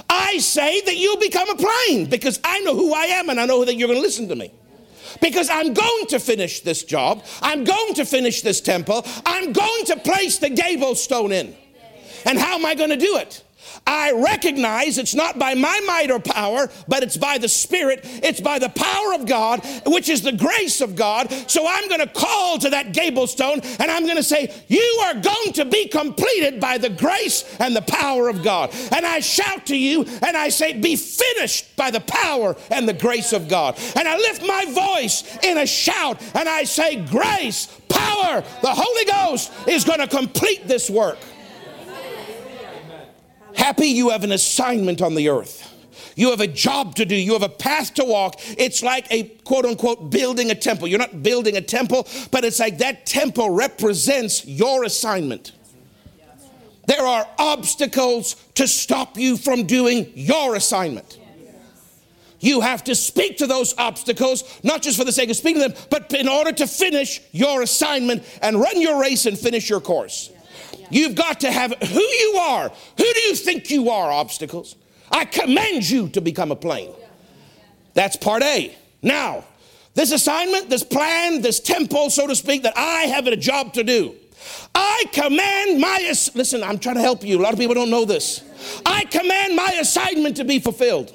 [0.08, 3.46] I say that you become a plain because I know who I am and I
[3.46, 4.52] know that you're going to listen to me
[5.20, 7.24] because I'm going to finish this job.
[7.42, 9.04] I'm going to finish this temple.
[9.26, 11.54] I'm going to place the gable stone in.
[12.24, 13.42] And how am I going to do it?
[13.86, 18.00] I recognize it's not by my might or power, but it's by the Spirit.
[18.04, 21.32] It's by the power of God, which is the grace of God.
[21.48, 25.02] So I'm going to call to that gable stone and I'm going to say, You
[25.06, 28.70] are going to be completed by the grace and the power of God.
[28.92, 32.94] And I shout to you and I say, Be finished by the power and the
[32.94, 33.78] grace of God.
[33.96, 39.04] And I lift my voice in a shout and I say, Grace, power, the Holy
[39.04, 41.18] Ghost is going to complete this work.
[43.57, 45.68] Happy you have an assignment on the earth.
[46.16, 47.14] You have a job to do.
[47.14, 48.36] You have a path to walk.
[48.59, 50.88] It's like a quote unquote building a temple.
[50.88, 55.53] You're not building a temple, but it's like that temple represents your assignment.
[56.86, 61.18] There are obstacles to stop you from doing your assignment.
[62.40, 65.68] You have to speak to those obstacles, not just for the sake of speaking to
[65.68, 69.80] them, but in order to finish your assignment and run your race and finish your
[69.80, 70.28] course.
[70.93, 72.68] You've got to have who you are.
[72.68, 74.76] Who do you think you are, obstacles?
[75.11, 76.93] I command you to become a plain.
[77.95, 78.76] That's part A.
[79.03, 79.45] Now,
[79.95, 83.84] this assignment, this plan, this temple, so to speak, that I have a job to
[83.84, 84.14] do.
[84.74, 87.40] I command my, listen, I'm trying to help you.
[87.40, 88.43] A lot of people don't know this.
[88.84, 91.14] I command my assignment to be fulfilled.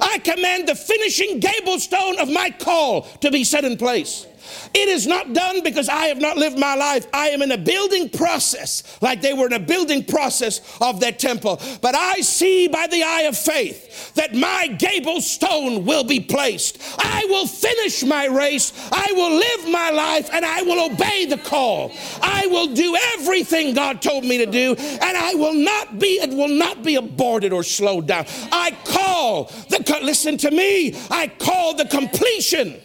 [0.00, 4.26] I command the finishing gable stone of my call to be set in place.
[4.74, 7.06] It is not done because I have not lived my life.
[7.12, 11.18] I am in a building process, like they were in a building process of that
[11.18, 11.60] temple.
[11.80, 16.78] But I see by the eye of faith that my gable stone will be placed.
[16.98, 18.72] I will finish my race.
[18.92, 21.92] I will live my life and I will obey the call.
[22.22, 26.30] I will do everything God told me to do and I will not be, it
[26.30, 28.26] will not be aborted or slowed down.
[28.52, 32.80] I call the, listen to me, I call the completion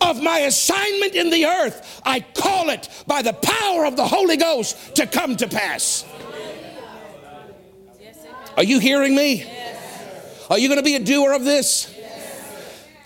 [0.00, 4.36] of my assignment in the earth, I call it by the power of the Holy
[4.36, 6.04] Ghost to come to pass.
[8.56, 9.44] Are you hearing me?
[10.48, 11.92] Are you going to be a doer of this?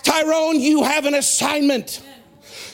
[0.02, 2.02] Tyrone, you have an assignment.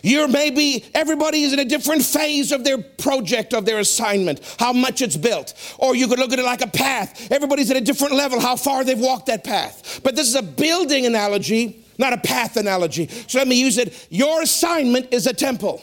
[0.02, 4.72] You're maybe, everybody is in a different phase of their project, of their assignment, how
[4.72, 5.54] much it's built.
[5.78, 7.32] Or you could look at it like a path.
[7.32, 10.00] Everybody's at a different level, how far they've walked that path.
[10.04, 13.08] But this is a building analogy not a path analogy.
[13.26, 14.06] So let me use it.
[14.10, 15.82] Your assignment is a temple.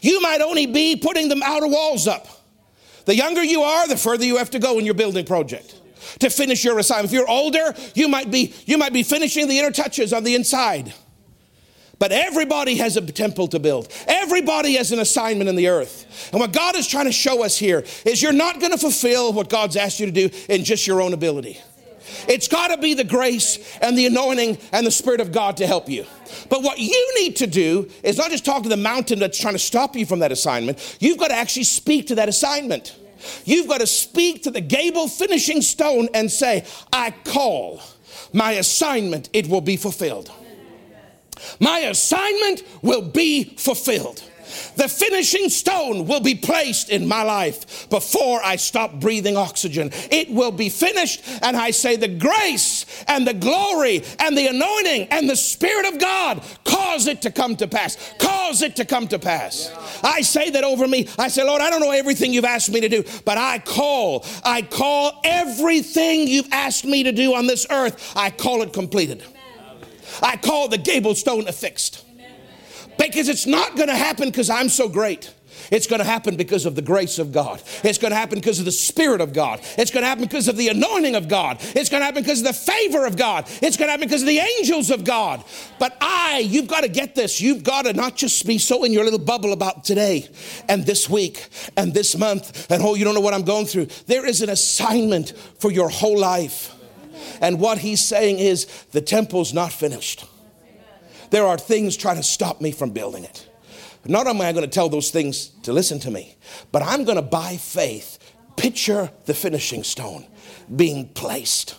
[0.00, 2.26] You might only be putting the outer walls up.
[3.04, 5.80] The younger you are, the further you have to go in your building project
[6.20, 7.06] to finish your assignment.
[7.06, 10.34] If you're older, you might be you might be finishing the inner touches on the
[10.34, 10.92] inside.
[11.98, 13.92] But everybody has a temple to build.
[14.08, 16.30] Everybody has an assignment in the earth.
[16.32, 19.32] And what God is trying to show us here is you're not going to fulfill
[19.32, 21.60] what God's asked you to do in just your own ability.
[22.28, 25.66] It's got to be the grace and the anointing and the Spirit of God to
[25.66, 26.06] help you.
[26.48, 29.54] But what you need to do is not just talk to the mountain that's trying
[29.54, 32.96] to stop you from that assignment, you've got to actually speak to that assignment.
[33.44, 37.80] You've got to speak to the gable finishing stone and say, I call
[38.32, 40.30] my assignment, it will be fulfilled.
[41.60, 44.22] My assignment will be fulfilled.
[44.76, 49.90] The finishing stone will be placed in my life before I stop breathing oxygen.
[50.10, 55.08] It will be finished, and I say, the grace and the glory and the anointing
[55.10, 57.96] and the Spirit of God cause it to come to pass.
[58.18, 59.70] Cause it to come to pass.
[60.02, 61.08] I say that over me.
[61.18, 64.24] I say, Lord, I don't know everything you've asked me to do, but I call,
[64.44, 69.22] I call everything you've asked me to do on this earth, I call it completed.
[70.22, 72.04] I call the gable stone affixed.
[73.08, 75.32] Because it's not going to happen because I'm so great.
[75.70, 77.62] It's going to happen because of the grace of God.
[77.84, 79.60] It's going to happen because of the Spirit of God.
[79.78, 81.58] It's going to happen because of the anointing of God.
[81.60, 83.46] It's going to happen because of the favor of God.
[83.60, 85.44] It's going to happen because of the angels of God.
[85.78, 87.40] But I, you've got to get this.
[87.40, 90.28] You've got to not just be so in your little bubble about today
[90.68, 93.86] and this week and this month and oh, you don't know what I'm going through.
[94.06, 96.74] There is an assignment for your whole life.
[97.40, 100.24] And what he's saying is the temple's not finished.
[101.32, 103.48] There are things trying to stop me from building it.
[104.04, 106.36] Not only am I going to tell those things to listen to me,
[106.72, 108.18] but I'm going to, by faith,
[108.58, 110.26] picture the finishing stone
[110.76, 111.76] being placed.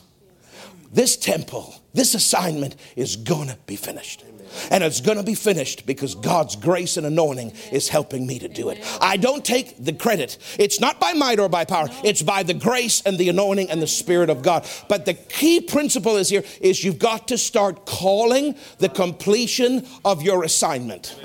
[0.92, 4.24] This temple, this assignment is going to be finished.
[4.72, 8.48] And it's going to be finished because God's grace and anointing is helping me to
[8.48, 8.84] do it.
[9.02, 10.38] I don't take the credit.
[10.60, 11.88] It's not by might or by power.
[12.04, 14.68] It's by the grace and the anointing and the Spirit of God.
[14.88, 20.22] But the key principle is here is you've got to start calling the completion of
[20.22, 21.16] your assignment.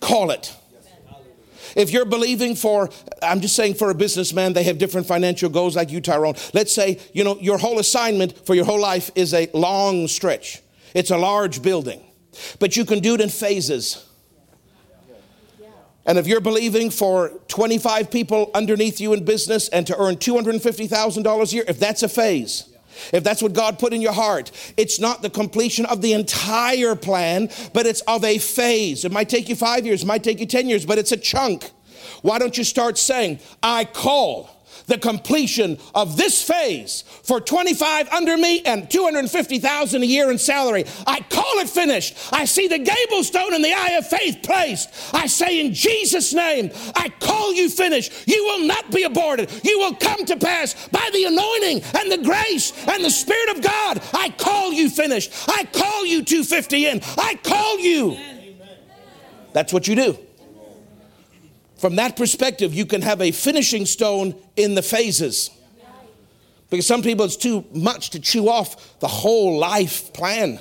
[0.00, 0.54] Call it.
[1.74, 2.88] If you're believing for,
[3.22, 6.34] I'm just saying for a businessman, they have different financial goals like you, Tyrone.
[6.54, 10.62] Let's say, you know, your whole assignment for your whole life is a long stretch.
[10.96, 12.02] It's a large building,
[12.58, 14.08] but you can do it in phases.
[16.06, 21.52] And if you're believing for 25 people underneath you in business and to earn $250,000
[21.52, 22.74] a year, if that's a phase,
[23.12, 26.96] if that's what God put in your heart, it's not the completion of the entire
[26.96, 29.04] plan, but it's of a phase.
[29.04, 31.18] It might take you five years, it might take you 10 years, but it's a
[31.18, 31.72] chunk.
[32.22, 34.55] Why don't you start saying, I call
[34.86, 40.84] the completion of this phase for 25 under me and 250,000 a year in salary.
[41.06, 42.16] I call it finished.
[42.32, 44.90] I see the gable stone in the eye of faith placed.
[45.14, 48.12] I say in Jesus' name, I call you finished.
[48.26, 49.50] You will not be aborted.
[49.64, 53.62] You will come to pass by the anointing and the grace and the Spirit of
[53.62, 54.02] God.
[54.12, 55.32] I call you finished.
[55.48, 57.00] I call you 250 in.
[57.16, 58.16] I call you.
[59.52, 60.25] That's what you do.
[61.78, 65.50] From that perspective, you can have a finishing stone in the phases.
[66.70, 70.60] Because some people, it's too much to chew off the whole life plan.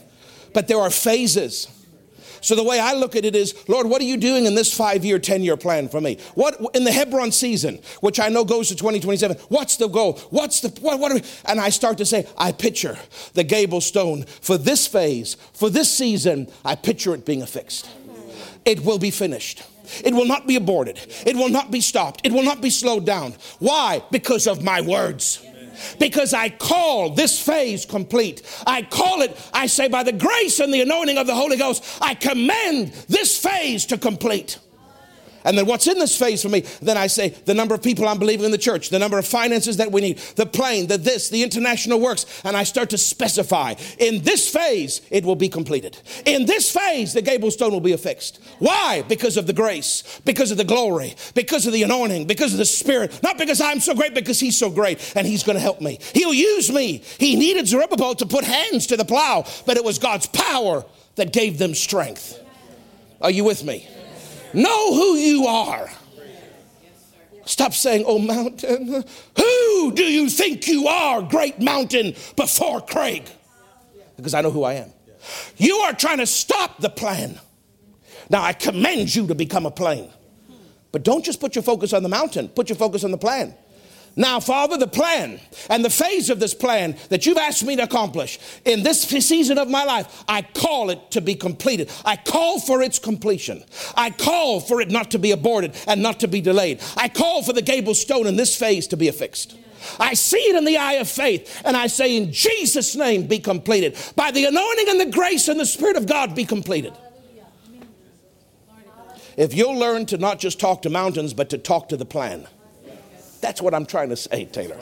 [0.53, 1.67] But there are phases.
[2.41, 4.71] So the way I look at it is, Lord, what are you doing in this
[4.71, 6.19] five year, 10 year plan for me?
[6.35, 10.19] What in the Hebron season, which I know goes to 2027, what's the goal?
[10.29, 12.99] What's the, what, what we, and I start to say, I picture
[13.33, 17.89] the gable stone for this phase, for this season, I picture it being affixed.
[18.63, 19.63] It will be finished.
[20.03, 20.99] It will not be aborted.
[21.25, 22.21] It will not be stopped.
[22.23, 23.33] It will not be slowed down.
[23.59, 24.03] Why?
[24.11, 25.45] Because of my words.
[25.99, 28.41] Because I call this phase complete.
[28.65, 31.83] I call it, I say, by the grace and the anointing of the Holy Ghost,
[32.01, 34.57] I command this phase to complete.
[35.45, 36.61] And then what's in this phase for me?
[36.81, 39.27] Then I say the number of people I'm believing in the church, the number of
[39.27, 42.25] finances that we need, the plane, the this, the international works.
[42.43, 45.97] And I start to specify in this phase, it will be completed.
[46.25, 48.39] In this phase, the gable stone will be affixed.
[48.59, 49.03] Why?
[49.07, 52.65] Because of the grace, because of the glory, because of the anointing, because of the
[52.65, 53.21] spirit.
[53.21, 55.99] Not because I'm so great, because he's so great and he's going to help me.
[56.13, 57.03] He'll use me.
[57.19, 60.85] He needed Zerubbabel to put hands to the plow, but it was God's power
[61.15, 62.39] that gave them strength.
[63.21, 63.87] Are you with me?
[64.55, 65.89] Know who you are.
[67.45, 68.87] Stop saying, Oh, mountain.
[69.37, 73.29] Who do you think you are, great mountain, before Craig?
[74.17, 74.91] Because I know who I am.
[75.57, 77.39] You are trying to stop the plan.
[78.29, 80.09] Now, I commend you to become a plain.
[80.91, 83.53] But don't just put your focus on the mountain, put your focus on the plan.
[84.17, 87.83] Now, Father, the plan and the phase of this plan that you've asked me to
[87.83, 91.91] accomplish in this season of my life, I call it to be completed.
[92.05, 93.63] I call for its completion.
[93.95, 96.81] I call for it not to be aborted and not to be delayed.
[96.95, 99.57] I call for the gable stone in this phase to be affixed.
[99.99, 103.37] I see it in the eye of faith, and I say, In Jesus' name, be
[103.37, 103.97] completed.
[104.15, 106.93] By the anointing and the grace and the Spirit of God, be completed.
[109.37, 112.47] If you'll learn to not just talk to mountains, but to talk to the plan
[113.45, 114.75] that's what I'm trying to say, Taylor.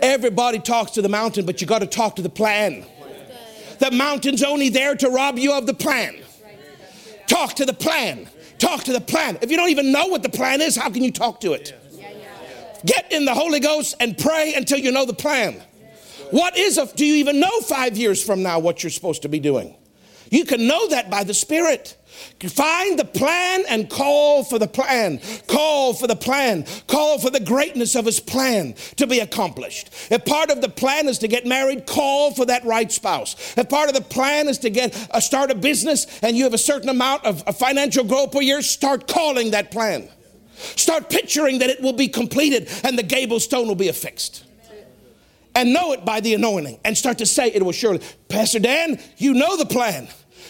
[0.00, 2.86] Everybody talks to the mountain, but you got to talk to the plan.
[3.80, 6.16] The mountain's only there to rob you of the plan.
[7.26, 8.28] Talk to the plan.
[8.58, 9.38] Talk to the plan.
[9.42, 11.74] If you don't even know what the plan is, how can you talk to it?
[12.86, 15.60] Get in the Holy Ghost and pray until you know the plan.
[16.30, 19.28] What is a, do you even know five years from now what you're supposed to
[19.28, 19.74] be doing?
[20.30, 21.96] You can know that by the Spirit.
[22.40, 25.20] Find the plan and call for the plan.
[25.46, 26.64] Call for the plan.
[26.86, 29.90] Call for the greatness of his plan to be accomplished.
[30.10, 33.56] If part of the plan is to get married, call for that right spouse.
[33.56, 36.54] If part of the plan is to get uh, start a business and you have
[36.54, 40.08] a certain amount of, of financial growth per year, start calling that plan.
[40.58, 44.44] Start picturing that it will be completed and the gable stone will be affixed
[45.58, 48.00] and know it by the anointing and start to say it will surely.
[48.28, 50.08] Pastor Dan, you know the plan.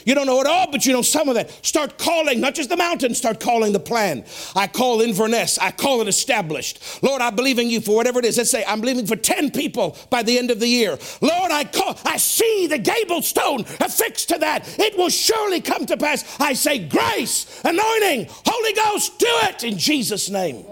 [0.08, 1.50] You don't know it all, but you know some of it.
[1.60, 4.24] Start calling, not just the mountain, start calling the plan.
[4.56, 5.58] I call Inverness.
[5.58, 7.02] I call it established.
[7.02, 8.38] Lord, I believe in you for whatever it is.
[8.38, 10.96] Let's say I'm believing for 10 people by the end of the year.
[11.20, 14.78] Lord, I call, I see the gable stone affixed to that.
[14.78, 16.40] It will surely come to pass.
[16.40, 20.64] I say grace, anointing, Holy Ghost, do it in Jesus' name.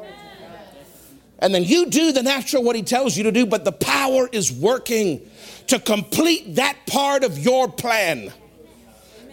[1.40, 4.30] And then you do the natural what he tells you to do, but the power
[4.32, 5.30] is working
[5.66, 8.32] to complete that part of your plan.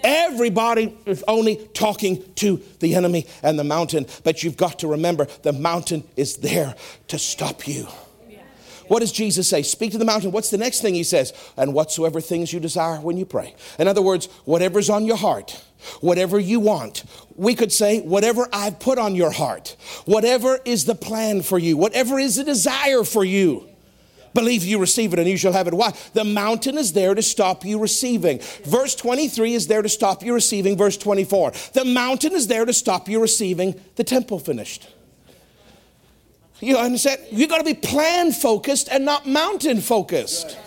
[0.03, 5.27] Everybody is only talking to the enemy and the mountain, but you've got to remember
[5.43, 6.75] the mountain is there
[7.07, 7.87] to stop you.
[8.87, 9.63] What does Jesus say?
[9.63, 10.31] Speak to the mountain.
[10.31, 11.33] What's the next thing he says?
[11.55, 13.55] And whatsoever things you desire when you pray.
[13.79, 15.63] In other words, whatever's on your heart,
[16.01, 17.05] whatever you want.
[17.35, 21.77] We could say, whatever I've put on your heart, whatever is the plan for you,
[21.77, 23.69] whatever is the desire for you.
[24.33, 25.73] Believe you receive it and you shall have it.
[25.73, 25.93] Why?
[26.13, 28.39] The mountain is there to stop you receiving.
[28.63, 30.77] Verse 23 is there to stop you receiving.
[30.77, 31.51] Verse 24.
[31.73, 34.89] The mountain is there to stop you receiving the temple finished.
[36.59, 37.21] You understand?
[37.31, 40.57] You got to be plan focused and not mountain focused.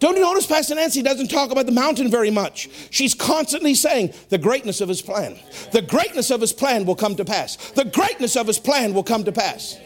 [0.00, 2.68] Don't you notice Pastor Nancy doesn't talk about the mountain very much?
[2.90, 5.36] She's constantly saying the greatness of his plan.
[5.72, 7.56] The greatness of his plan will come to pass.
[7.72, 9.76] The greatness of his plan will come to pass.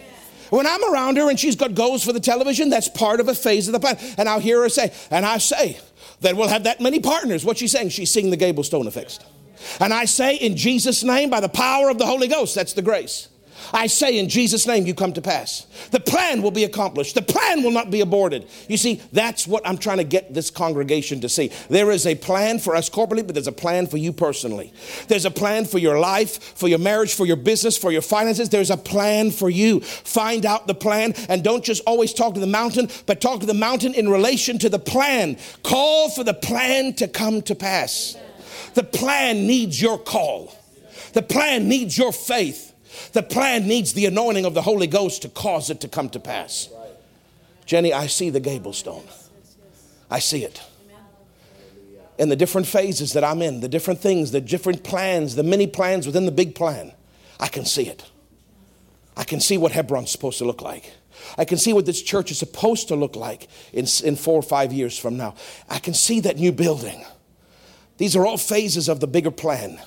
[0.52, 3.34] When I'm around her and she's got goals for the television, that's part of a
[3.34, 3.96] phase of the plan.
[4.18, 5.78] And I'll hear her say, and I say
[6.20, 7.42] that we'll have that many partners.
[7.42, 7.88] What's she saying?
[7.88, 9.24] She's seeing the gable stone affixed.
[9.80, 12.82] And I say in Jesus' name, by the power of the Holy Ghost, that's the
[12.82, 13.28] grace.
[13.72, 15.66] I say in Jesus' name, you come to pass.
[15.90, 17.14] The plan will be accomplished.
[17.14, 18.46] The plan will not be aborted.
[18.68, 21.50] You see, that's what I'm trying to get this congregation to see.
[21.68, 24.72] There is a plan for us corporately, but there's a plan for you personally.
[25.08, 28.48] There's a plan for your life, for your marriage, for your business, for your finances.
[28.48, 29.80] There's a plan for you.
[29.80, 33.46] Find out the plan and don't just always talk to the mountain, but talk to
[33.46, 35.36] the mountain in relation to the plan.
[35.62, 38.16] Call for the plan to come to pass.
[38.74, 40.54] The plan needs your call.
[41.12, 42.71] The plan needs your faith.
[43.12, 46.20] The plan needs the anointing of the Holy Ghost to cause it to come to
[46.20, 46.68] pass.
[47.66, 49.04] Jenny, I see the gable stone.
[50.10, 50.60] I see it.
[52.18, 55.66] In the different phases that I'm in, the different things, the different plans, the many
[55.66, 56.92] plans within the big plan,
[57.40, 58.04] I can see it.
[59.16, 60.92] I can see what Hebron's supposed to look like.
[61.36, 64.42] I can see what this church is supposed to look like in, in four or
[64.42, 65.34] five years from now.
[65.68, 67.04] I can see that new building.
[67.98, 69.80] These are all phases of the bigger plan.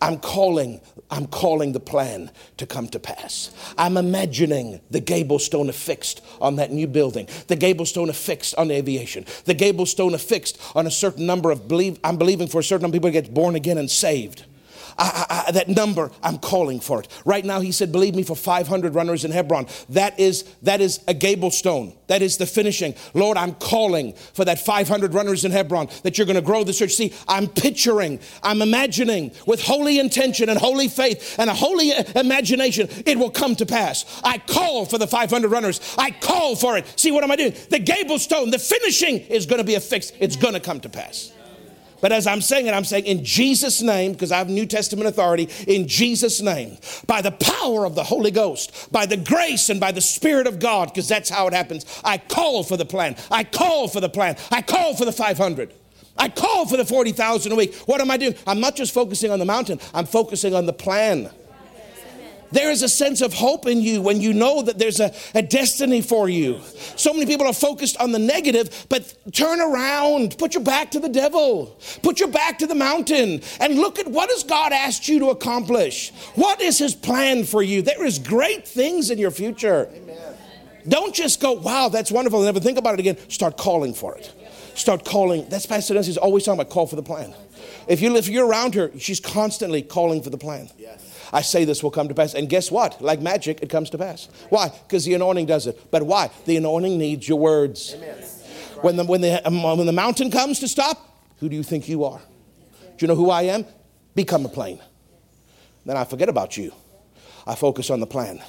[0.00, 0.80] I'm calling,
[1.10, 3.50] I'm calling the plan to come to pass.
[3.76, 8.70] I'm imagining the gable stone affixed on that new building, the gable stone affixed on
[8.70, 11.98] aviation, the gable stone affixed on a certain number of believe.
[12.04, 14.44] I'm believing for a certain number of people to get born again and saved.
[14.98, 17.08] I, I, that number, I'm calling for it.
[17.24, 19.66] Right now, he said, believe me, for 500 runners in Hebron.
[19.90, 21.94] That is, that is a gable stone.
[22.08, 22.94] That is the finishing.
[23.14, 26.72] Lord, I'm calling for that 500 runners in Hebron that you're going to grow the
[26.72, 26.94] church.
[26.94, 32.88] See, I'm picturing, I'm imagining with holy intention and holy faith and a holy imagination,
[33.06, 34.20] it will come to pass.
[34.24, 35.80] I call for the 500 runners.
[35.96, 36.86] I call for it.
[36.98, 37.54] See, what am I doing?
[37.70, 40.14] The gable stone, the finishing is going to be affixed.
[40.18, 41.32] It's going to come to pass.
[42.00, 45.08] But as I'm saying it, I'm saying in Jesus' name, because I have New Testament
[45.08, 49.80] authority, in Jesus' name, by the power of the Holy Ghost, by the grace and
[49.80, 51.84] by the Spirit of God, because that's how it happens.
[52.04, 53.16] I call for the plan.
[53.30, 54.36] I call for the plan.
[54.50, 55.72] I call for the 500.
[56.16, 57.74] I call for the 40,000 a week.
[57.86, 58.34] What am I doing?
[58.46, 61.30] I'm not just focusing on the mountain, I'm focusing on the plan.
[62.50, 65.42] There is a sense of hope in you when you know that there's a, a
[65.42, 66.60] destiny for you.
[66.96, 71.00] So many people are focused on the negative, but turn around, put your back to
[71.00, 75.08] the devil, put your back to the mountain, and look at what has God asked
[75.08, 76.10] you to accomplish.
[76.34, 77.82] What is His plan for you?
[77.82, 79.88] There is great things in your future.
[79.92, 80.16] Amen.
[80.88, 83.18] Don't just go, wow, that's wonderful, and never think about it again.
[83.28, 84.32] Start calling for it.
[84.74, 85.48] Start calling.
[85.48, 87.34] That's Pastor Nancy's always talking about call for the plan.
[87.88, 90.70] If you if you're around her, she's constantly calling for the plan.
[90.78, 91.07] Yes.
[91.32, 92.34] I say this will come to pass.
[92.34, 93.00] And guess what?
[93.00, 94.28] Like magic, it comes to pass.
[94.50, 94.68] Why?
[94.68, 95.90] Because the anointing does it.
[95.90, 96.30] But why?
[96.46, 97.94] The anointing needs your words.
[97.94, 98.24] Amen.
[98.80, 101.88] When the, when, the, um, when the mountain comes to stop, who do you think
[101.88, 102.20] you are?
[102.80, 103.64] Do you know who I am?
[104.14, 104.80] Become a plain.
[105.84, 106.72] Then I forget about you.
[107.46, 108.42] I focus on the plan.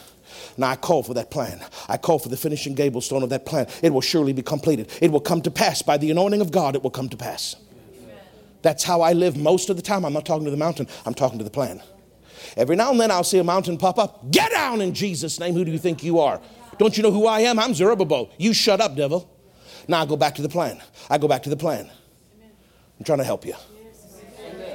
[0.57, 1.63] Now I call for that plan.
[1.87, 3.67] I call for the finishing gable stone of that plan.
[3.81, 4.91] It will surely be completed.
[5.01, 5.81] It will come to pass.
[5.81, 7.55] By the anointing of God, it will come to pass.
[8.61, 10.03] That's how I live most of the time.
[10.03, 11.81] I'm not talking to the mountain, I'm talking to the plan.
[12.57, 14.31] Every now and then I'll see a mountain pop up.
[14.31, 15.53] Get down in Jesus' name.
[15.53, 16.41] Who do you think you are?
[16.77, 17.59] Don't you know who I am?
[17.59, 18.31] I'm Zerubbabel.
[18.37, 19.29] You shut up, devil.
[19.87, 20.81] Now I go back to the plan.
[21.09, 21.89] I go back to the plan.
[22.99, 23.55] I'm trying to help you.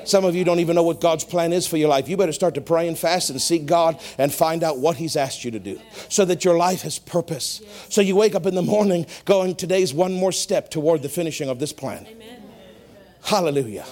[0.05, 2.09] Some of you don't even know what God's plan is for your life.
[2.09, 5.17] You better start to pray and fast and seek God and find out what He's
[5.17, 7.63] asked you to do so that your life has purpose.
[7.89, 11.49] So you wake up in the morning going, Today's one more step toward the finishing
[11.49, 12.07] of this plan.
[12.07, 12.43] Amen.
[13.23, 13.87] Hallelujah.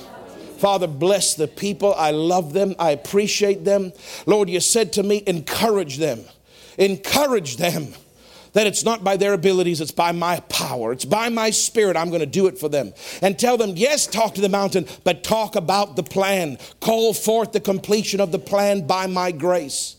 [0.62, 1.92] Father, bless the people.
[1.94, 2.76] I love them.
[2.78, 3.92] I appreciate them.
[4.26, 6.20] Lord, you said to me, encourage them.
[6.78, 7.88] Encourage them
[8.52, 10.92] that it's not by their abilities, it's by my power.
[10.92, 11.96] It's by my spirit.
[11.96, 12.94] I'm going to do it for them.
[13.22, 16.58] And tell them, yes, talk to the mountain, but talk about the plan.
[16.78, 19.96] Call forth the completion of the plan by my grace.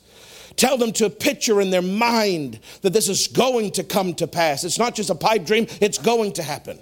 [0.56, 4.64] Tell them to picture in their mind that this is going to come to pass.
[4.64, 6.80] It's not just a pipe dream, it's going to happen.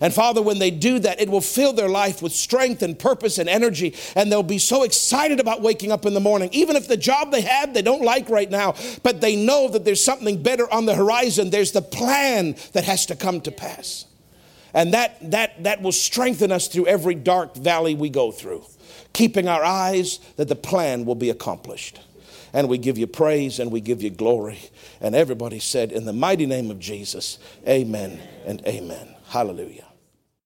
[0.00, 3.38] And Father, when they do that, it will fill their life with strength and purpose
[3.38, 6.50] and energy, and they'll be so excited about waking up in the morning.
[6.52, 9.84] Even if the job they have they don't like right now, but they know that
[9.84, 14.04] there's something better on the horizon, there's the plan that has to come to pass.
[14.74, 18.64] And that, that, that will strengthen us through every dark valley we go through,
[19.12, 22.00] keeping our eyes that the plan will be accomplished.
[22.52, 24.58] And we give you praise and we give you glory.
[25.00, 29.14] And everybody said, In the mighty name of Jesus, amen and amen.
[29.28, 29.87] Hallelujah.